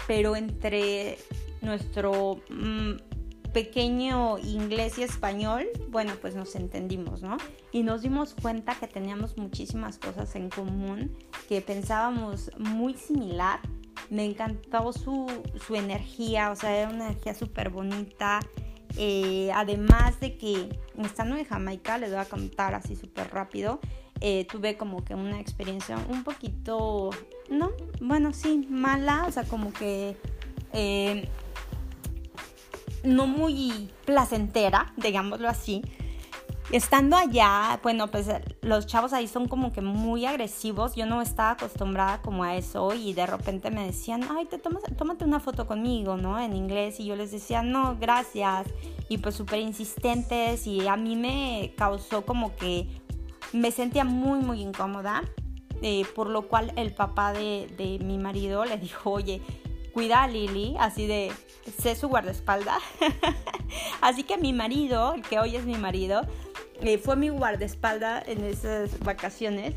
pero 0.08 0.38
entre 0.38 1.18
nuestro... 1.62 2.40
Mm, 2.50 3.09
pequeño 3.54 4.38
inglés 4.40 4.98
y 4.98 5.04
español, 5.04 5.68
bueno, 5.90 6.14
pues 6.22 6.36
nos 6.36 6.56
entendimos, 6.56 7.22
¿no? 7.22 7.38
Y 7.72 7.84
nos 7.84 8.02
dimos 8.02 8.36
cuenta 8.40 8.76
que 8.76 8.88
teníamos 8.88 9.38
muchísimas 9.38 9.98
cosas 9.98 10.36
en 10.36 10.50
común, 10.50 11.16
que 11.48 11.62
pensábamos 11.62 12.52
muy 12.58 12.94
similar. 12.94 13.60
Me 14.10 14.26
encantó 14.26 14.94
su, 14.94 15.28
su 15.66 15.76
energía, 15.76 16.52
o 16.52 16.56
sea, 16.56 16.76
era 16.76 16.90
una 16.90 17.08
energía 17.08 17.34
súper 17.34 17.70
bonita. 17.70 18.40
Eh, 18.98 19.52
además 19.54 20.20
de 20.20 20.38
que 20.38 20.70
estando 20.98 21.36
en 21.38 21.46
Jamaica, 21.46 21.98
les 21.98 22.10
voy 22.10 22.20
a 22.20 22.26
contar 22.26 22.74
así 22.74 22.96
súper 22.96 23.32
rápido, 23.32 23.80
eh, 24.20 24.46
tuve 24.52 24.78
como 24.78 25.04
que 25.06 25.16
una 25.16 25.40
experiencia 25.40 25.98
un 26.10 26.24
poquito, 26.24 27.12
no, 27.50 27.72
bueno, 28.02 28.34
sí, 28.34 28.68
mala, 28.70 29.26
o 29.28 29.32
sea, 29.32 29.44
como 29.44 29.72
que... 29.74 30.18
Eh, 30.74 31.28
no 33.04 33.28
muy 33.28 33.90
placentera, 34.06 34.94
digámoslo 34.98 35.50
así. 35.50 35.82
Estando 36.72 37.18
allá, 37.18 37.80
bueno, 37.82 38.12
pues 38.12 38.28
los 38.62 38.86
chavos 38.86 39.12
ahí 39.12 39.28
son 39.28 39.48
como 39.48 39.74
que 39.74 39.82
muy 39.82 40.28
agresivos. 40.28 40.96
Yo 40.96 41.08
no 41.08 41.20
estaba 41.20 41.52
acostumbrada 41.52 42.22
como 42.22 42.44
a 42.44 42.56
eso 42.58 42.94
y 42.94 43.14
de 43.14 43.26
repente 43.26 43.72
me 43.72 43.88
decían, 43.88 44.22
ay, 44.30 44.46
te 44.46 44.60
tomas, 44.60 44.84
tómate 44.96 45.26
una 45.26 45.40
foto 45.40 45.66
conmigo, 45.66 46.16
¿no? 46.16 46.40
En 46.40 46.56
inglés 46.56 47.00
y 47.00 47.06
yo 47.06 47.16
les 47.16 47.32
decía, 47.32 47.64
no, 47.64 47.98
gracias. 48.00 48.68
Y 49.08 49.18
pues 49.18 49.34
súper 49.34 49.62
insistentes 49.62 50.68
y 50.68 50.88
a 50.88 50.96
mí 50.96 51.16
me 51.16 51.74
causó 51.76 52.24
como 52.24 52.56
que 52.56 52.88
me 53.52 53.72
sentía 53.72 54.04
muy, 54.04 54.40
muy 54.40 54.62
incómoda. 54.62 55.24
Eh, 55.82 56.06
por 56.14 56.30
lo 56.30 56.50
cual 56.50 56.74
el 56.76 56.94
papá 56.94 57.32
de, 57.32 57.74
de 57.78 58.04
mi 58.04 58.18
marido 58.18 58.66
le 58.66 58.78
dijo, 58.78 59.12
oye, 59.12 59.42
cuida 59.94 60.24
a 60.24 60.28
Lily, 60.28 60.76
así 60.80 61.08
de, 61.08 61.32
sé 61.82 61.96
su 61.96 62.08
guardaespaldas. 62.08 62.82
así 64.02 64.24
que 64.24 64.38
mi 64.38 64.54
marido, 64.54 65.16
que 65.30 65.40
hoy 65.40 65.56
es 65.56 65.66
mi 65.66 65.76
marido, 65.76 66.22
eh, 66.82 66.98
fue 66.98 67.16
mi 67.16 67.30
guardaespaldas 67.30 68.28
en 68.28 68.44
esas 68.44 69.00
vacaciones. 69.00 69.76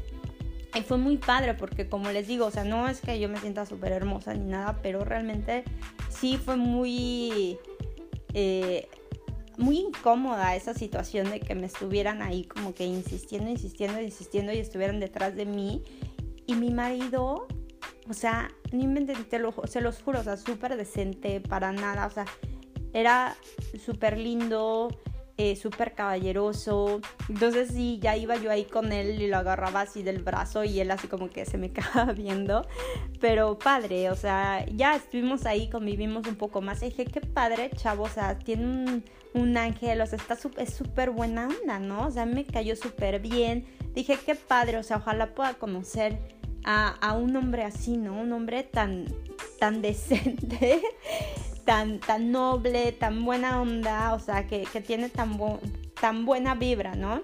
Y 0.74 0.80
fue 0.80 0.96
muy 0.96 1.18
padre 1.18 1.54
porque 1.54 1.88
como 1.88 2.10
les 2.10 2.26
digo, 2.26 2.46
o 2.46 2.50
sea, 2.50 2.64
no 2.64 2.88
es 2.88 3.00
que 3.00 3.20
yo 3.20 3.28
me 3.28 3.38
sienta 3.38 3.66
súper 3.66 3.92
hermosa 3.92 4.32
ni 4.32 4.50
nada, 4.50 4.80
pero 4.82 5.04
realmente 5.04 5.64
sí 6.08 6.38
fue 6.38 6.56
muy... 6.56 7.58
Eh, 8.34 8.88
muy 9.58 9.78
incómoda 9.78 10.56
esa 10.56 10.72
situación 10.72 11.30
de 11.30 11.40
que 11.40 11.54
me 11.54 11.66
estuvieran 11.66 12.22
ahí 12.22 12.44
como 12.44 12.74
que 12.74 12.86
insistiendo, 12.86 13.50
insistiendo, 13.50 14.00
insistiendo 14.00 14.50
y 14.52 14.58
estuvieran 14.58 14.98
detrás 14.98 15.36
de 15.36 15.44
mí. 15.44 15.82
Y 16.46 16.54
mi 16.54 16.70
marido 16.70 17.46
o 18.08 18.14
sea, 18.14 18.50
no 18.72 18.82
inventé, 18.82 19.38
lo, 19.38 19.54
se 19.66 19.80
los 19.80 20.02
juro, 20.02 20.20
o 20.20 20.22
sea, 20.22 20.36
súper 20.36 20.76
decente, 20.76 21.40
para 21.40 21.72
nada, 21.72 22.06
o 22.06 22.10
sea, 22.10 22.24
era 22.92 23.36
súper 23.84 24.18
lindo, 24.18 24.88
eh, 25.38 25.56
súper 25.56 25.94
caballeroso. 25.94 27.00
Entonces 27.28 27.70
sí, 27.72 27.98
ya 28.02 28.16
iba 28.16 28.36
yo 28.36 28.50
ahí 28.50 28.64
con 28.64 28.92
él 28.92 29.20
y 29.20 29.28
lo 29.28 29.38
agarraba 29.38 29.80
así 29.80 30.02
del 30.02 30.22
brazo 30.22 30.62
y 30.62 30.78
él 30.78 30.90
así 30.90 31.08
como 31.08 31.30
que 31.30 31.46
se 31.46 31.58
me 31.58 31.70
quedaba 31.72 32.12
viendo. 32.12 32.66
Pero 33.20 33.58
padre, 33.58 34.10
o 34.10 34.14
sea, 34.14 34.66
ya 34.66 34.94
estuvimos 34.94 35.46
ahí, 35.46 35.70
convivimos 35.70 36.26
un 36.26 36.36
poco 36.36 36.60
más. 36.60 36.82
Y 36.82 36.86
dije, 36.86 37.06
qué 37.06 37.20
padre, 37.20 37.70
chavo, 37.74 38.04
o 38.04 38.08
sea, 38.08 38.38
tiene 38.38 38.66
un, 38.66 39.04
un 39.34 39.56
ángel, 39.56 40.00
o 40.00 40.06
sea, 40.06 40.18
está 40.18 40.36
es 40.58 40.74
súper 40.74 41.10
buena 41.10 41.48
onda, 41.48 41.78
¿no? 41.78 42.06
O 42.06 42.10
sea, 42.10 42.26
me 42.26 42.44
cayó 42.44 42.76
súper 42.76 43.20
bien. 43.20 43.64
Dije, 43.94 44.18
qué 44.24 44.34
padre, 44.34 44.78
o 44.78 44.82
sea, 44.82 44.98
ojalá 44.98 45.34
pueda 45.34 45.54
conocer 45.54 46.18
a, 46.64 47.14
un 47.14 47.34
hombre 47.36 47.64
así, 47.64 47.96
¿no? 47.96 48.20
Un 48.20 48.32
hombre 48.32 48.62
tan, 48.62 49.06
tan 49.58 49.82
decente. 49.82 50.80
tan, 51.64 52.00
tan 52.00 52.32
noble, 52.32 52.92
tan 52.92 53.24
buena 53.24 53.60
onda, 53.60 54.14
o 54.14 54.18
sea, 54.18 54.46
que, 54.46 54.66
tiene 54.86 55.08
tan, 55.08 55.38
tan 56.00 56.24
buena 56.24 56.54
vibra, 56.54 56.94
¿no? 56.94 57.22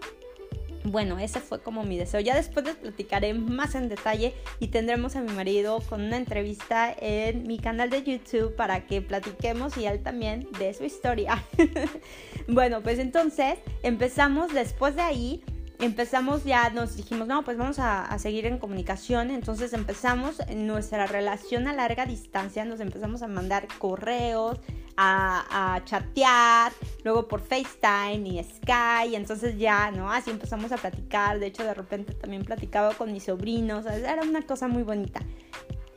Bueno, 0.84 1.18
ese 1.18 1.40
fue 1.40 1.60
como 1.60 1.82
mi 1.82 1.98
deseo. 1.98 2.20
Ya 2.20 2.34
después 2.34 2.64
les 2.64 2.76
platicaré 2.76 3.34
más 3.34 3.74
en 3.74 3.88
detalle 3.88 4.34
y 4.60 4.68
tendremos 4.68 5.16
a 5.16 5.20
mi 5.20 5.32
marido 5.32 5.80
con 5.80 6.02
una 6.02 6.16
entrevista 6.16 6.94
en 6.98 7.46
mi 7.46 7.58
canal 7.58 7.90
de 7.90 8.02
YouTube 8.04 8.54
para 8.54 8.86
que 8.86 9.02
platiquemos 9.02 9.76
y 9.76 9.86
él 9.86 10.02
también 10.02 10.48
de 10.58 10.72
su 10.72 10.84
historia. 10.84 11.44
bueno, 12.48 12.80
pues 12.80 13.00
entonces 13.00 13.58
empezamos 13.82 14.54
después 14.54 14.94
de 14.94 15.02
ahí 15.02 15.44
empezamos 15.80 16.44
ya, 16.44 16.70
nos 16.70 16.96
dijimos, 16.96 17.28
no, 17.28 17.42
pues 17.44 17.56
vamos 17.56 17.78
a, 17.78 18.16
seguir 18.18 18.46
en 18.46 18.58
comunicación. 18.58 19.30
Entonces 19.30 19.72
empezamos 19.72 20.36
nuestra 20.54 21.06
relación 21.06 21.68
a 21.68 21.72
larga 21.72 22.06
distancia, 22.06 22.64
nos 22.64 22.80
empezamos 22.80 23.22
a 23.22 23.28
mandar 23.28 23.68
correos, 23.78 24.58
a, 24.96 25.74
a, 25.74 25.84
chatear, 25.84 26.72
luego 27.04 27.28
por 27.28 27.40
FaceTime 27.40 28.28
y 28.28 28.42
Skype. 28.42 29.16
Entonces 29.16 29.58
ya, 29.58 29.90
¿no? 29.90 30.10
Así 30.10 30.30
empezamos 30.30 30.72
a 30.72 30.76
platicar. 30.76 31.38
De 31.38 31.46
hecho, 31.46 31.62
de 31.64 31.74
repente 31.74 32.14
también 32.14 32.44
platicaba 32.44 32.94
con 32.94 33.12
mis 33.12 33.24
sobrinos. 33.24 33.86
Era 33.86 34.22
una 34.22 34.42
cosa 34.42 34.68
muy 34.68 34.82
bonita. 34.82 35.20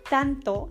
Tanto 0.10 0.70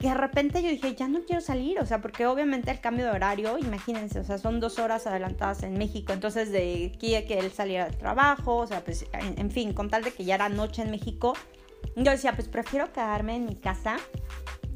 y 0.00 0.08
de 0.08 0.14
repente 0.14 0.62
yo 0.62 0.68
dije, 0.68 0.94
ya 0.94 1.08
no 1.08 1.24
quiero 1.24 1.40
salir, 1.40 1.78
o 1.78 1.86
sea, 1.86 2.00
porque 2.00 2.26
obviamente 2.26 2.70
el 2.70 2.80
cambio 2.80 3.06
de 3.06 3.12
horario, 3.12 3.58
imagínense, 3.58 4.20
o 4.20 4.24
sea, 4.24 4.38
son 4.38 4.60
dos 4.60 4.78
horas 4.78 5.06
adelantadas 5.06 5.62
en 5.62 5.74
México, 5.74 6.12
entonces 6.12 6.50
de 6.50 6.92
aquí 6.94 7.14
a 7.14 7.26
que 7.26 7.38
él 7.38 7.50
saliera 7.52 7.86
del 7.86 7.96
trabajo, 7.96 8.56
o 8.56 8.66
sea, 8.66 8.84
pues, 8.84 9.06
en, 9.12 9.50
fin, 9.50 9.72
con 9.72 9.90
tal 9.90 10.02
de 10.02 10.12
que 10.12 10.24
ya 10.24 10.34
era 10.34 10.48
noche 10.48 10.82
en 10.82 10.90
México, 10.90 11.34
yo 11.96 12.10
decía, 12.10 12.34
pues 12.34 12.48
prefiero 12.48 12.92
quedarme 12.92 13.36
en 13.36 13.46
mi 13.46 13.56
casa 13.56 13.96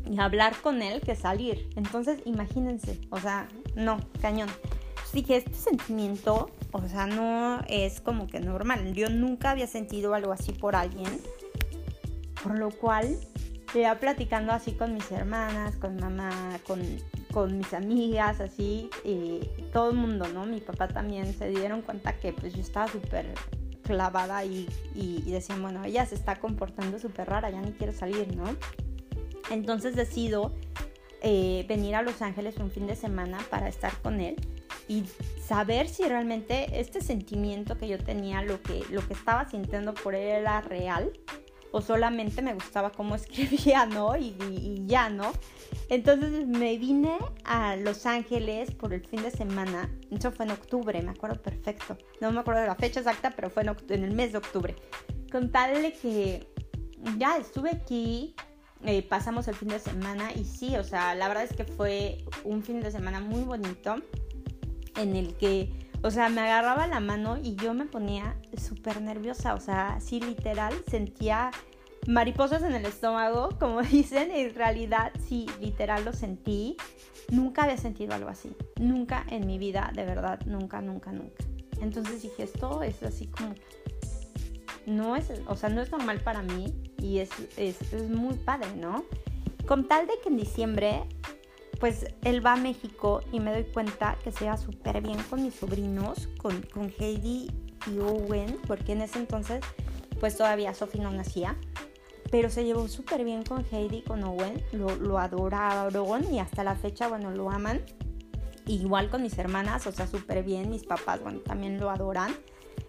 y 0.09 0.19
hablar 0.21 0.55
con 0.63 0.83
él 0.83 1.01
que 1.01 1.17
salir. 1.17 1.69
Entonces, 1.77 2.21
imagínense, 2.25 3.01
o 3.11 3.19
sea, 3.19 3.49
no, 3.75 3.99
cañón. 4.21 4.49
dije, 5.13 5.37
este 5.37 5.55
sentimiento, 5.55 6.51
o 6.71 6.87
sea, 6.87 7.07
no 7.07 7.61
es 7.69 8.01
como 8.01 8.27
que 8.27 8.41
normal. 8.41 8.95
Yo 8.95 9.11
nunca 9.11 9.51
había 9.51 9.67
sentido 9.67 10.15
algo 10.15 10.33
así 10.33 10.53
por 10.53 10.77
alguien. 10.77 11.21
Por 12.43 12.57
lo 12.57 12.71
cual, 12.71 13.19
ya 13.75 13.99
platicando 13.99 14.53
así 14.53 14.73
con 14.73 14.95
mis 14.95 15.11
hermanas, 15.11 15.77
con 15.77 15.97
mamá, 15.97 16.59
con, 16.67 16.79
mis 17.57 17.75
amigas, 17.75 18.41
así, 18.41 18.91
todo 19.73 19.91
el 19.91 19.97
mundo, 19.97 20.27
¿no? 20.29 20.47
Mi 20.47 20.61
papá 20.61 20.89
también 20.89 21.33
se 21.35 21.49
dieron 21.51 21.83
cuenta 21.83 22.15
que 22.15 22.33
pues 22.33 22.55
yo 22.55 22.61
estaba 22.61 22.89
súper 22.89 23.27
clavada 23.83 24.45
y, 24.45 24.69
y, 24.95 25.31
decían, 25.31 25.63
bueno, 25.63 25.85
ella 25.85 26.05
se 26.05 26.15
está 26.15 26.37
comportando 26.37 26.99
súper 26.99 27.29
rara, 27.29 27.51
ya 27.51 27.61
ni 27.61 27.73
quiere 27.73 27.93
salir, 27.93 28.37
¿no? 28.37 28.45
Entonces 29.51 29.95
decido 29.97 30.53
eh, 31.23 31.65
venir 31.69 31.95
a 31.95 32.03
Los 32.03 32.23
Ángeles 32.23 32.57
un 32.59 32.71
fin 32.71 32.87
de 32.87 32.97
semana 32.97 33.39
para 33.51 33.69
estar 33.69 33.97
con 34.03 34.21
él 34.21 34.37
y 34.89 35.05
saber 35.45 35.89
si 35.89 36.05
realmente 36.05 36.81
este 36.81 37.01
sentimiento 37.01 37.77
que 37.77 37.89
yo 37.89 37.99
tenía, 37.99 38.43
lo 38.43 38.63
que, 38.63 38.85
lo 38.91 39.07
que 39.07 39.15
estaba 39.15 39.49
sintiendo 39.49 39.95
por 39.95 40.15
él 40.15 40.41
era 40.41 40.61
real 40.61 41.13
o 41.73 41.81
solamente 41.81 42.43
me 42.43 42.55
gustaba 42.55 42.91
cómo 42.91 43.15
escribía, 43.17 43.87
¿no? 43.87 44.17
Y, 44.17 44.85
ya, 44.87 45.11
¿no? 45.11 45.33
Entonces 45.89 46.47
me 46.47 46.79
vine 46.79 47.19
a 47.45 47.77
Los 47.77 48.07
Ángeles 48.07 48.71
por 48.75 48.93
el 48.93 49.05
fin 49.05 49.23
de 49.23 49.31
semana. 49.31 49.91
Eso 50.11 50.33
fue 50.33 50.47
en 50.47 50.53
octubre, 50.53 51.01
me 51.03 51.11
acuerdo 51.11 51.41
perfecto. 51.41 51.99
No 52.21 52.33
me 52.33 52.41
acuerdo 52.41 52.63
de 52.63 52.67
la 52.67 52.75
fecha 52.75 53.01
exacta, 53.01 53.31
pero 53.31 53.51
fue 53.51 53.63
en, 53.63 54.05
el 54.05 54.15
mes 54.15 54.33
de 54.33 54.39
octubre. 54.39 54.75
Con 55.31 55.51
tal 55.51 55.93
que 56.01 56.47
ya 57.19 57.37
estuve 57.37 57.71
aquí, 57.71 58.35
eh, 58.85 59.03
pasamos 59.03 59.49
el 59.49 59.55
fin 59.55 59.69
de 59.69 59.79
semana 59.79 60.33
y 60.33 60.45
sí, 60.45 60.77
o 60.77 60.85
sea, 60.85 61.15
la 61.15 61.29
verdad 61.29 61.45
es 61.45 61.53
que 61.55 61.65
fue 61.65 62.25
un 62.45 62.63
fin 62.63 62.81
de 62.81 62.91
semana 62.91 63.21
muy 63.21 63.43
bonito 63.43 63.97
en 64.97 65.17
el 65.17 65.35
que 65.35 65.88
o 66.03 66.11
sea, 66.11 66.29
me 66.29 66.41
agarraba 66.43 66.87
la 66.87 67.01
mano 67.01 67.39
y 67.43 67.57
yo 67.57 67.75
me 67.75 67.85
ponía 67.85 68.37
súper 68.57 69.01
nerviosa. 69.03 69.55
O 69.55 69.61
sea, 69.61 69.99
sí, 70.01 70.21
literal, 70.21 70.75
sentía 70.89 71.51
mariposas 72.07 72.63
en 72.63 72.73
el 72.73 72.87
estómago, 72.87 73.51
como 73.61 73.83
dicen. 73.83 74.31
En 74.31 74.55
realidad, 74.55 75.13
sí, 75.27 75.47
literal 75.61 76.05
lo 76.05 76.13
sentí. 76.13 76.77
Nunca 77.31 77.65
había 77.65 77.77
sentido 77.77 78.15
algo 78.15 78.29
así. 78.29 78.57
Nunca 78.81 79.25
en 79.29 79.47
mi 79.47 79.59
vida, 79.59 79.91
de 79.95 80.05
verdad, 80.05 80.41
nunca, 80.47 80.81
nunca, 80.81 81.13
nunca. 81.13 81.45
Entonces 81.81 82.23
dije, 82.23 82.45
esto 82.45 82.83
es 82.83 83.03
así 83.03 83.27
como... 83.27 83.55
No 84.87 85.17
es, 85.17 85.31
o 85.47 85.55
sea, 85.55 85.69
no 85.69 85.83
es 85.83 85.91
normal 85.93 86.21
para 86.21 86.41
mí 86.41 86.73
y 86.97 87.19
es, 87.19 87.29
es, 87.59 87.93
es 87.93 88.09
muy 88.09 88.37
padre, 88.37 88.75
¿no? 88.75 89.05
Con 89.67 89.87
tal 89.87 90.07
de 90.07 90.15
que 90.23 90.31
en 90.31 90.39
diciembre 90.39 91.03
pues 91.81 92.07
él 92.25 92.45
va 92.45 92.55
a 92.55 92.57
México 92.57 93.21
y 93.33 93.41
me 93.41 93.53
doy 93.53 93.65
cuenta 93.65 94.17
que 94.23 94.33
se 94.33 94.47
va 94.47 94.57
súper 94.57 95.01
bien 95.01 95.19
con 95.31 95.43
mis 95.43 95.55
sobrinos, 95.55 96.29
con, 96.39 96.63
con 96.63 96.93
Heidi 96.99 97.51
y 97.87 97.99
Owen, 98.01 98.59
porque 98.67 98.93
en 98.93 99.03
ese 99.03 99.19
entonces 99.19 99.61
pues 100.19 100.37
todavía 100.37 100.75
Sophie 100.75 101.01
no 101.01 101.11
nacía, 101.11 101.57
pero 102.31 102.51
se 102.51 102.65
llevó 102.65 102.89
súper 102.89 103.25
bien 103.25 103.45
con 103.45 103.65
Heidi 103.71 104.03
con 104.03 104.25
Owen, 104.25 104.63
lo, 104.73 104.97
lo 104.97 105.19
adoraron 105.19 106.33
y 106.33 106.41
hasta 106.41 106.65
la 106.65 106.75
fecha, 106.75 107.09
bueno, 107.09 107.31
lo 107.31 107.51
aman. 107.51 107.83
Igual 108.67 109.09
con 109.09 109.23
mis 109.23 109.39
hermanas, 109.39 109.87
o 109.87 109.93
sea, 109.93 110.07
súper 110.07 110.43
bien, 110.43 110.69
mis 110.69 110.85
papás, 110.85 111.23
bueno, 111.23 111.41
también 111.41 111.81
lo 111.81 111.89
adoran. 111.89 112.35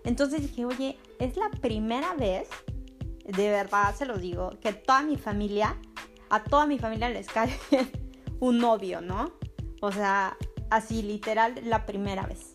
Entonces 0.03 0.41
dije, 0.41 0.65
oye, 0.65 0.97
es 1.19 1.37
la 1.37 1.49
primera 1.61 2.15
vez, 2.15 2.49
de 3.25 3.49
verdad 3.49 3.95
se 3.95 4.05
lo 4.05 4.17
digo, 4.17 4.51
que 4.59 4.73
toda 4.73 5.03
mi 5.03 5.15
familia, 5.15 5.77
a 6.29 6.43
toda 6.43 6.65
mi 6.65 6.79
familia 6.79 7.09
les 7.09 7.27
cae 7.27 7.57
bien 7.71 8.08
un 8.39 8.59
novio, 8.59 9.01
¿no? 9.01 9.31
O 9.81 9.91
sea, 9.91 10.37
así 10.69 11.01
literal 11.01 11.59
la 11.63 11.85
primera 11.85 12.25
vez. 12.25 12.51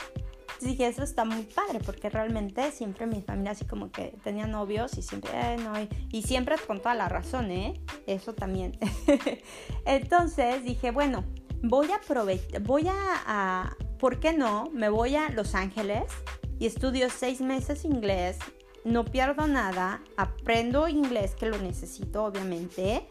Dije, 0.61 0.87
eso 0.87 1.03
está 1.03 1.25
muy 1.25 1.42
padre 1.42 1.81
porque 1.85 2.09
realmente 2.09 2.70
siempre 2.73 3.07
mi 3.07 3.20
familia 3.20 3.53
así 3.53 3.66
como 3.66 3.90
que 3.90 4.16
tenía 4.23 4.47
novios 4.47 4.97
y 4.97 5.03
siempre, 5.03 5.31
eh, 5.35 5.57
no, 5.57 5.73
y, 6.11 6.23
siempre 6.23 6.57
con 6.66 6.79
toda 6.79 6.94
la 6.94 7.09
razón, 7.09 7.51
¿eh? 7.51 7.75
Eso 8.07 8.35
también. 8.35 8.79
Entonces 9.85 10.64
dije, 10.64 10.90
bueno, 10.90 11.25
voy 11.62 11.90
a 11.90 11.97
aprovechar, 11.97 12.62
voy 12.62 12.88
a, 12.88 12.94
a, 13.27 13.77
¿por 13.99 14.20
qué 14.20 14.33
no? 14.33 14.70
Me 14.73 14.88
voy 14.88 15.16
a 15.16 15.29
Los 15.31 15.55
Ángeles 15.55 16.05
y 16.59 16.66
estudio 16.66 17.11
seis 17.11 17.40
meses 17.40 17.85
inglés, 17.85 18.38
no 18.85 19.05
pierdo 19.05 19.47
nada, 19.47 20.03
aprendo 20.16 20.88
inglés 20.88 21.35
que 21.35 21.47
lo 21.47 21.59
necesito 21.59 22.25
obviamente 22.25 23.07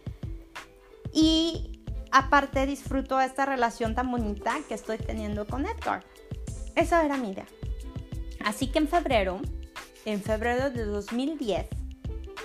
y 1.11 1.72
aparte 2.13 2.67
disfruto 2.67 3.19
esta 3.19 3.45
relación 3.45 3.95
tan 3.95 4.09
bonita 4.09 4.55
que 4.67 4.75
estoy 4.75 4.99
teniendo 4.99 5.47
con 5.47 5.65
Edgar. 5.65 6.05
Esa 6.75 7.03
era 7.03 7.17
mi 7.17 7.31
idea. 7.31 7.47
Así 8.45 8.67
que 8.67 8.77
en 8.77 8.87
febrero, 8.87 9.41
en 10.05 10.21
febrero 10.21 10.69
de 10.69 10.85
2010, 10.85 11.65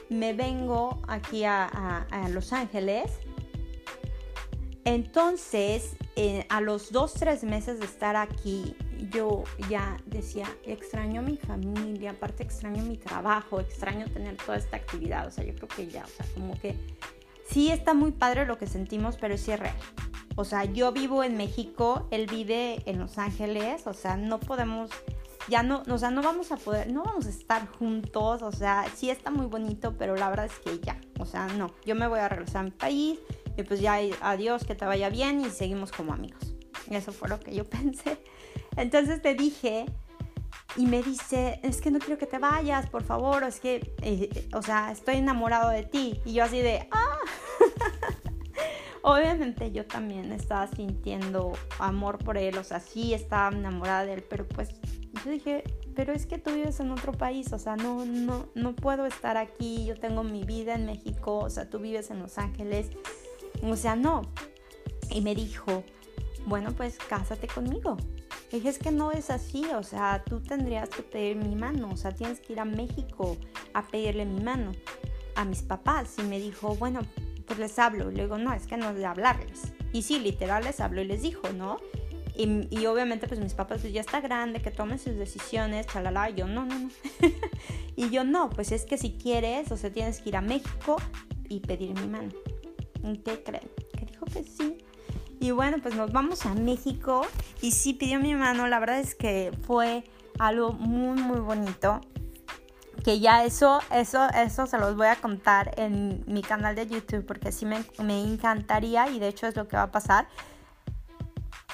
me 0.09 0.33
vengo 0.33 1.03
aquí 1.07 1.45
a, 1.45 2.07
Los 2.31 2.55
Ángeles. 2.55 3.13
Entonces, 4.85 5.97
eh, 6.17 6.47
a 6.49 6.63
los 6.63 6.91
dos, 6.91 7.13
tres 7.13 7.45
meses 7.45 7.79
de 7.79 7.85
estar 7.85 8.17
aquí, 8.17 8.75
yo 9.11 9.45
ya 9.69 9.99
decía, 10.07 10.47
extraño 10.65 11.21
mi 11.21 11.37
familia, 11.37 12.13
aparte 12.13 12.43
extraño 12.43 12.83
mi 12.85 12.97
trabajo, 12.97 13.61
extraño 13.61 14.07
tener 14.07 14.39
toda 14.39 14.57
esta 14.57 14.79
actividad. 14.79 15.27
O 15.27 15.31
sea, 15.31 15.45
yo 15.45 15.55
creo 15.55 15.69
que 15.69 15.89
ya, 15.89 16.05
o 16.05 16.09
sea, 16.09 16.25
como 16.33 16.59
que 16.59 16.75
sí 17.51 17.71
está 17.71 17.95
muy 17.95 18.13
padre 18.13 18.47
lo 18.47 18.59
que 18.59 18.67
sentimos, 18.67 19.17
pero 19.17 19.37
sí 19.37 19.53
es 19.53 19.61
real. 19.61 19.77
O 20.37 20.45
sea, 20.45 20.65
yo 20.65 20.93
vivo 20.93 21.25
en 21.25 21.37
México, 21.37 22.07
él 22.11 22.27
vive 22.27 22.83
en 22.87 22.99
Los 22.99 23.19
Ángeles, 23.19 23.87
o 23.87 23.93
sea, 23.93 24.17
no 24.17 24.39
podemos, 24.39 24.91
ya 25.49 25.65
no, 25.65 25.83
o 25.91 25.99
sea, 25.99 26.11
no 26.11 26.23
vamos 26.23 26.53
a 26.53 26.57
poder, 26.57 26.93
no 26.93 27.03
vamos 27.03 27.27
a 27.27 27.31
estar 27.31 27.67
juntos, 27.67 28.43
o 28.43 28.53
sea, 28.53 28.87
sí 28.95 29.11
está 29.11 29.33
muy 29.33 29.47
bonito, 29.47 29.97
pero 29.99 30.15
la 30.15 30.31
verdad 30.31 30.47
es 30.47 30.59
que 30.61 30.79
ya, 30.79 30.97
o 31.19 31.27
sea, 31.27 31.49
no, 31.49 31.73
yo 31.85 31.97
me 31.97 32.07
voy 32.07 32.21
a 32.21 32.29
regresar 32.29 32.61
a 32.61 32.63
mi 32.63 32.71
país 32.71 33.19
y 33.57 33.65
pues 33.65 33.81
ya 33.81 33.99
adiós, 34.21 34.65
que 34.65 34.77
te 34.77 34.85
vaya 34.85 35.09
bien 35.09 35.41
y 35.41 35.51
seguimos 35.51 35.91
como 35.91 36.13
amigos. 36.13 36.55
Eso 36.89 37.13
fue 37.13 37.29
lo 37.29 37.41
que 37.41 37.55
yo 37.55 37.65
pensé. 37.69 38.19
Entonces 38.77 39.21
te 39.21 39.35
dije, 39.35 39.87
y 40.77 40.87
me 40.87 41.03
dice, 41.03 41.59
es 41.63 41.81
que 41.81 41.91
no 41.91 41.99
quiero 41.99 42.19
que 42.19 42.27
te 42.27 42.39
vayas, 42.39 42.89
por 42.89 43.03
favor, 43.03 43.43
es 43.43 43.59
que, 43.59 43.95
eh, 44.03 44.49
o 44.55 44.63
sea, 44.63 44.93
estoy 44.93 45.17
enamorado 45.17 45.71
de 45.71 45.83
ti. 45.83 46.21
Y 46.25 46.35
yo 46.35 46.45
así 46.45 46.61
de, 46.61 46.87
ah, 46.93 47.08
obviamente 49.09 49.73
yo 49.73 49.87
también 49.87 50.33
estaba 50.33 50.67
sintiendo 50.67 51.53
amor 51.79 52.19
por 52.19 52.37
él, 52.37 52.59
o 52.59 52.65
sea, 52.65 52.81
sí 52.81 53.15
estaba 53.15 53.57
enamorada 53.57 54.05
de 54.05 54.15
él, 54.15 54.25
pero 54.29 54.47
pues 54.47 54.69
yo 55.25 55.31
dije, 55.31 55.65
pero 55.95 56.13
es 56.13 56.27
que 56.27 56.39
tú 56.39 56.53
vives 56.53 56.79
en 56.81 56.91
otro 56.91 57.13
país, 57.13 57.53
o 57.53 57.59
sea, 57.59 57.77
no, 57.77 58.05
no, 58.05 58.49
no 58.55 58.77
puedo 58.77 59.07
estar 59.07 59.37
aquí, 59.37 59.87
yo 59.87 59.97
tengo 59.97 60.23
mi 60.23 60.45
vida 60.45 60.75
en 60.75 60.87
México, 60.87 61.39
o 61.39 61.51
sea, 61.51 61.71
tú 61.71 61.79
vives 61.79 62.11
en 62.11 62.21
Los 62.21 62.39
Ángeles, 62.39 62.91
o 63.63 63.77
sea, 63.77 63.97
no. 63.97 64.23
Y 65.11 65.23
me 65.23 65.35
dijo, 65.35 65.85
bueno, 66.47 66.73
pues 66.73 66.99
cásate 66.99 67.49
conmigo. 67.49 67.97
dije, 68.53 68.69
es 68.69 68.79
que 68.79 68.91
no 68.91 69.11
es 69.11 69.31
así, 69.31 69.65
o 69.75 69.83
sea, 69.83 70.23
tú 70.25 70.41
tendrías 70.43 70.91
que 70.91 71.03
pedir 71.03 71.37
mi 71.37 71.57
mano, 71.57 71.89
o 71.93 71.97
sea, 71.97 72.13
tienes 72.13 72.41
que 72.41 72.53
ir 72.53 72.61
a 72.61 72.67
México 72.67 73.39
a 73.73 73.87
pedirle 73.87 74.27
mi 74.27 74.41
mano 74.41 74.73
a 75.39 75.45
mis 75.45 75.63
papás. 75.63 76.17
Y 76.19 76.23
me 76.23 76.39
dijo, 76.39 76.75
bueno, 76.75 77.01
pues 77.49 77.59
les 77.59 77.79
hablo. 77.79 78.13
Y 78.13 78.15
le 78.15 78.29
no, 78.29 78.53
es 78.53 78.67
que 78.69 78.77
no 78.77 78.95
de 78.95 79.05
hablarles. 79.05 79.73
Y 79.93 80.03
sí, 80.03 80.21
literal 80.21 80.63
les 80.63 80.79
habló 80.81 81.01
y 81.01 81.07
les 81.07 81.23
dijo, 81.23 81.49
¿no? 81.53 81.79
Y, 82.37 82.87
obviamente 82.87 83.27
pues 83.27 83.41
mis 83.41 83.55
papás 83.55 83.81
pues 83.81 83.93
ya 83.93 84.01
está 84.01 84.21
grande, 84.21 84.63
que 84.63 84.71
tome 84.71 84.97
sus 84.99 85.17
decisiones, 85.17 85.89
chalala, 85.89 86.31
y 86.31 86.35
yo 86.35 86.47
no, 86.47 86.65
no, 86.65 86.79
no. 86.79 86.89
y 87.97 88.11
yo 88.11 88.23
no, 88.23 88.49
pues 88.49 88.71
es 88.71 88.85
que 88.85 88.97
si 88.97 89.11
quieres, 89.11 89.73
o 89.73 89.77
sea, 89.77 89.91
tienes 89.91 90.21
que 90.21 90.29
ir 90.29 90.37
a 90.37 90.41
México 90.41 90.99
y 91.49 91.59
pedir 91.59 91.99
mi 91.99 92.07
mano. 92.07 92.31
¿Y 93.03 93.19
qué 93.19 93.43
creen? 93.43 93.69
Que 93.93 94.07
dijo 94.07 94.25
que 94.27 94.45
sí. 94.45 94.79
Y 95.41 95.51
bueno, 95.51 95.79
pues 95.83 95.97
nos 95.97 96.13
vamos 96.13 96.47
a 96.47 96.55
México 96.55 97.27
y 97.61 97.73
sí 97.73 97.93
pidió 97.93 98.21
mi 98.21 98.37
mano, 98.37 98.69
la 98.69 98.79
verdad 98.79 99.01
es 99.01 99.17
que 99.17 99.51
fue 99.63 100.05
algo 100.39 100.73
muy, 100.73 101.21
muy 101.21 101.41
bonito. 101.41 102.01
Que 103.09 103.21
ya 103.21 103.43
eso, 103.43 103.81
eso, 103.91 104.29
eso 104.35 104.67
se 104.67 104.77
los 104.77 104.95
voy 104.95 105.07
a 105.07 105.17
contar 105.17 105.73
en 105.79 106.23
mi 106.27 106.43
canal 106.43 106.75
de 106.75 106.87
YouTube 106.87 107.25
porque 107.25 107.53
sí 107.53 107.65
me, 107.65 107.83
me 108.05 108.23
encantaría 108.23 109.09
y 109.09 109.19
de 109.19 109.29
hecho 109.29 109.47
es 109.47 109.57
lo 109.57 109.67
que 109.67 109.79
va 109.79 109.85
a 109.85 109.91
pasar 109.91 110.29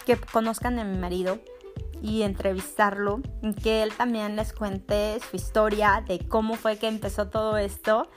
que 0.07 0.17
conozcan 0.17 0.79
a 0.79 0.85
mi 0.85 0.97
marido 0.97 1.41
y 2.01 2.23
entrevistarlo, 2.23 3.21
que 3.65 3.83
él 3.83 3.93
también 3.97 4.37
les 4.37 4.53
cuente 4.53 5.19
su 5.29 5.35
historia 5.35 6.05
de 6.07 6.21
cómo 6.21 6.55
fue 6.55 6.79
que 6.79 6.87
empezó 6.87 7.27
todo 7.27 7.57
esto. 7.57 8.09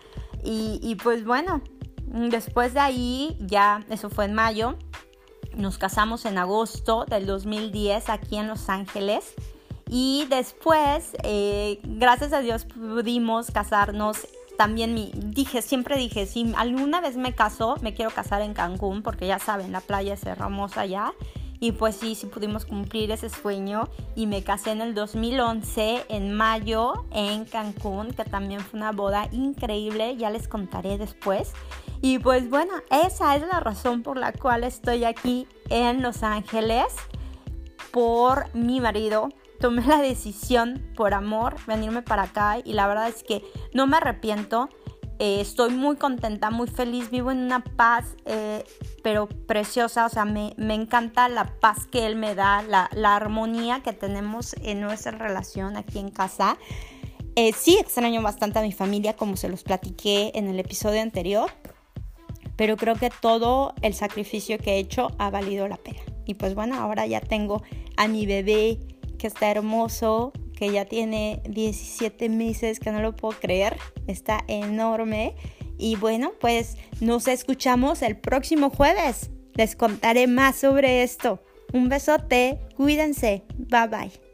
Y, 0.44 0.96
pues 1.02 1.26
bueno, 1.26 1.64
después 2.04 2.76
de 2.76 2.82
ahí, 2.82 3.36
ya 3.40 3.84
eso 3.90 4.12
fue 4.12 4.26
en 4.26 4.36
mayo, 4.36 4.78
nos 5.56 5.80
casamos 5.80 6.26
en 6.26 6.38
agosto 6.38 7.06
del 7.06 7.26
2010 7.26 8.10
aquí 8.10 8.38
en 8.38 8.48
Los 8.48 8.70
Ángeles. 8.70 9.34
Y 9.90 10.26
después, 10.30 11.12
eh, 11.24 11.80
gracias 11.84 12.34
a 12.34 12.42
Dios, 12.42 12.66
pudimos 12.66 13.52
casarnos. 13.52 14.28
También 14.58 14.94
mi, 14.94 15.12
dije, 15.14 15.62
siempre 15.62 15.98
dije, 15.98 16.26
si 16.26 16.54
alguna 16.58 17.00
vez 17.00 17.16
me 17.16 17.34
caso, 17.34 17.76
me 17.82 17.94
quiero 17.94 18.12
casar 18.12 18.42
en 18.42 18.54
Cancún, 18.54 19.04
porque 19.04 19.28
ya 19.28 19.40
saben, 19.40 19.72
la 19.72 19.82
playa 19.82 20.16
es 20.16 20.26
hermosa 20.26 20.82
allá. 20.82 21.14
Y 21.60 21.72
pues 21.72 21.96
sí, 21.96 22.14
sí 22.14 22.28
pudimos 22.28 22.66
cumplir 22.66 23.10
ese 23.12 23.30
sueño 23.30 23.90
y 24.16 24.28
me 24.28 24.44
casé 24.44 24.72
en 24.72 24.82
el 24.82 24.94
2011, 24.94 26.06
en 26.10 26.34
mayo, 26.34 27.06
en 27.12 27.46
Cancún, 27.46 28.12
que 28.12 28.26
también 28.26 28.62
fue 28.62 28.78
una 28.78 28.92
boda 28.92 29.28
increíble, 29.32 30.18
ya 30.18 30.30
les 30.30 30.48
contaré 30.48 31.00
después. 31.00 31.54
Y 32.02 32.20
pues 32.20 32.50
bueno, 32.50 32.74
esa 32.92 33.36
es 33.36 33.42
la 33.42 33.60
razón 33.60 34.04
por 34.04 34.18
la 34.18 34.34
cual 34.34 34.64
estoy 34.64 35.04
aquí 35.04 35.48
en 35.70 36.04
Los 36.04 36.22
Ángeles, 36.22 36.86
por 37.92 38.54
mi 38.54 38.80
marido. 38.80 39.30
Tomé 39.60 39.86
la 39.86 40.02
decisión 40.02 40.88
por 40.96 41.14
amor 41.14 41.56
venirme 41.66 42.04
para 42.04 42.24
acá 42.24 42.58
y 42.64 42.74
la 42.74 42.88
verdad 42.88 43.08
es 43.08 43.24
que 43.24 43.44
no 43.74 43.88
me 43.88 43.98
arrepiento. 43.98 44.70
Eh, 45.20 45.42
estoy 45.42 45.72
muy 45.72 45.96
contenta, 45.96 46.52
muy 46.52 46.68
feliz, 46.68 47.10
vivo 47.10 47.32
en 47.32 47.40
una 47.40 47.64
paz, 47.64 48.06
eh, 48.26 48.64
pero 49.02 49.28
preciosa, 49.28 50.06
o 50.06 50.10
sea, 50.10 50.26
me, 50.26 50.54
encanta 50.60 51.28
la 51.28 51.60
paz 51.60 51.88
que 51.88 52.06
él 52.06 52.16
me 52.16 52.36
da, 52.36 52.62
la, 52.62 53.16
armonía 53.16 53.82
que 53.82 53.94
tenemos 53.94 54.56
en 54.62 54.80
nuestra 54.82 55.12
relación 55.12 55.76
aquí 55.76 55.98
en 55.98 56.12
casa. 56.12 56.60
Eh, 57.36 57.52
sí 57.54 57.78
extraño 57.80 58.22
bastante 58.22 58.60
a 58.60 58.62
mi 58.62 58.72
familia, 58.72 59.16
como 59.16 59.38
se 59.38 59.50
los 59.50 59.64
platiqué 59.64 60.32
en 60.36 60.48
el 60.50 60.60
episodio 60.60 61.02
anterior, 61.02 61.50
pero 62.56 62.78
creo 62.78 62.94
que 62.94 63.10
todo 63.10 63.74
el 63.82 63.96
sacrificio 63.96 64.60
que 64.60 64.74
he 64.74 64.78
hecho 64.78 65.08
ha 65.18 65.32
valido 65.32 65.68
la 65.68 65.78
pena. 65.78 66.02
Y 66.26 66.36
pues 66.36 66.54
bueno, 66.54 66.76
ahora 66.76 67.08
ya 67.08 67.22
tengo 67.22 67.64
a 67.96 68.08
mi 68.08 68.28
bebé 68.28 68.80
que 69.18 69.28
está 69.28 69.50
hermoso, 69.50 70.32
que 70.56 70.72
ya 70.72 70.86
tiene 70.86 71.42
17 71.50 72.30
meses, 72.30 72.80
que 72.80 72.92
no 72.92 73.02
lo 73.02 73.16
puedo 73.16 73.40
creer, 73.40 73.78
está 74.08 74.44
enorme. 74.48 75.36
Y 75.78 75.96
bueno, 75.96 76.32
pues 76.40 76.78
nos 77.00 77.28
escuchamos 77.28 78.02
el 78.02 78.18
próximo 78.18 78.70
jueves. 78.70 79.30
Les 79.54 79.76
contaré 79.76 80.28
más 80.28 80.58
sobre 80.58 81.04
esto. 81.04 81.44
Un 81.74 81.90
besote, 81.90 82.60
cuídense, 82.76 83.44
bye 83.58 83.88
bye. 83.88 84.27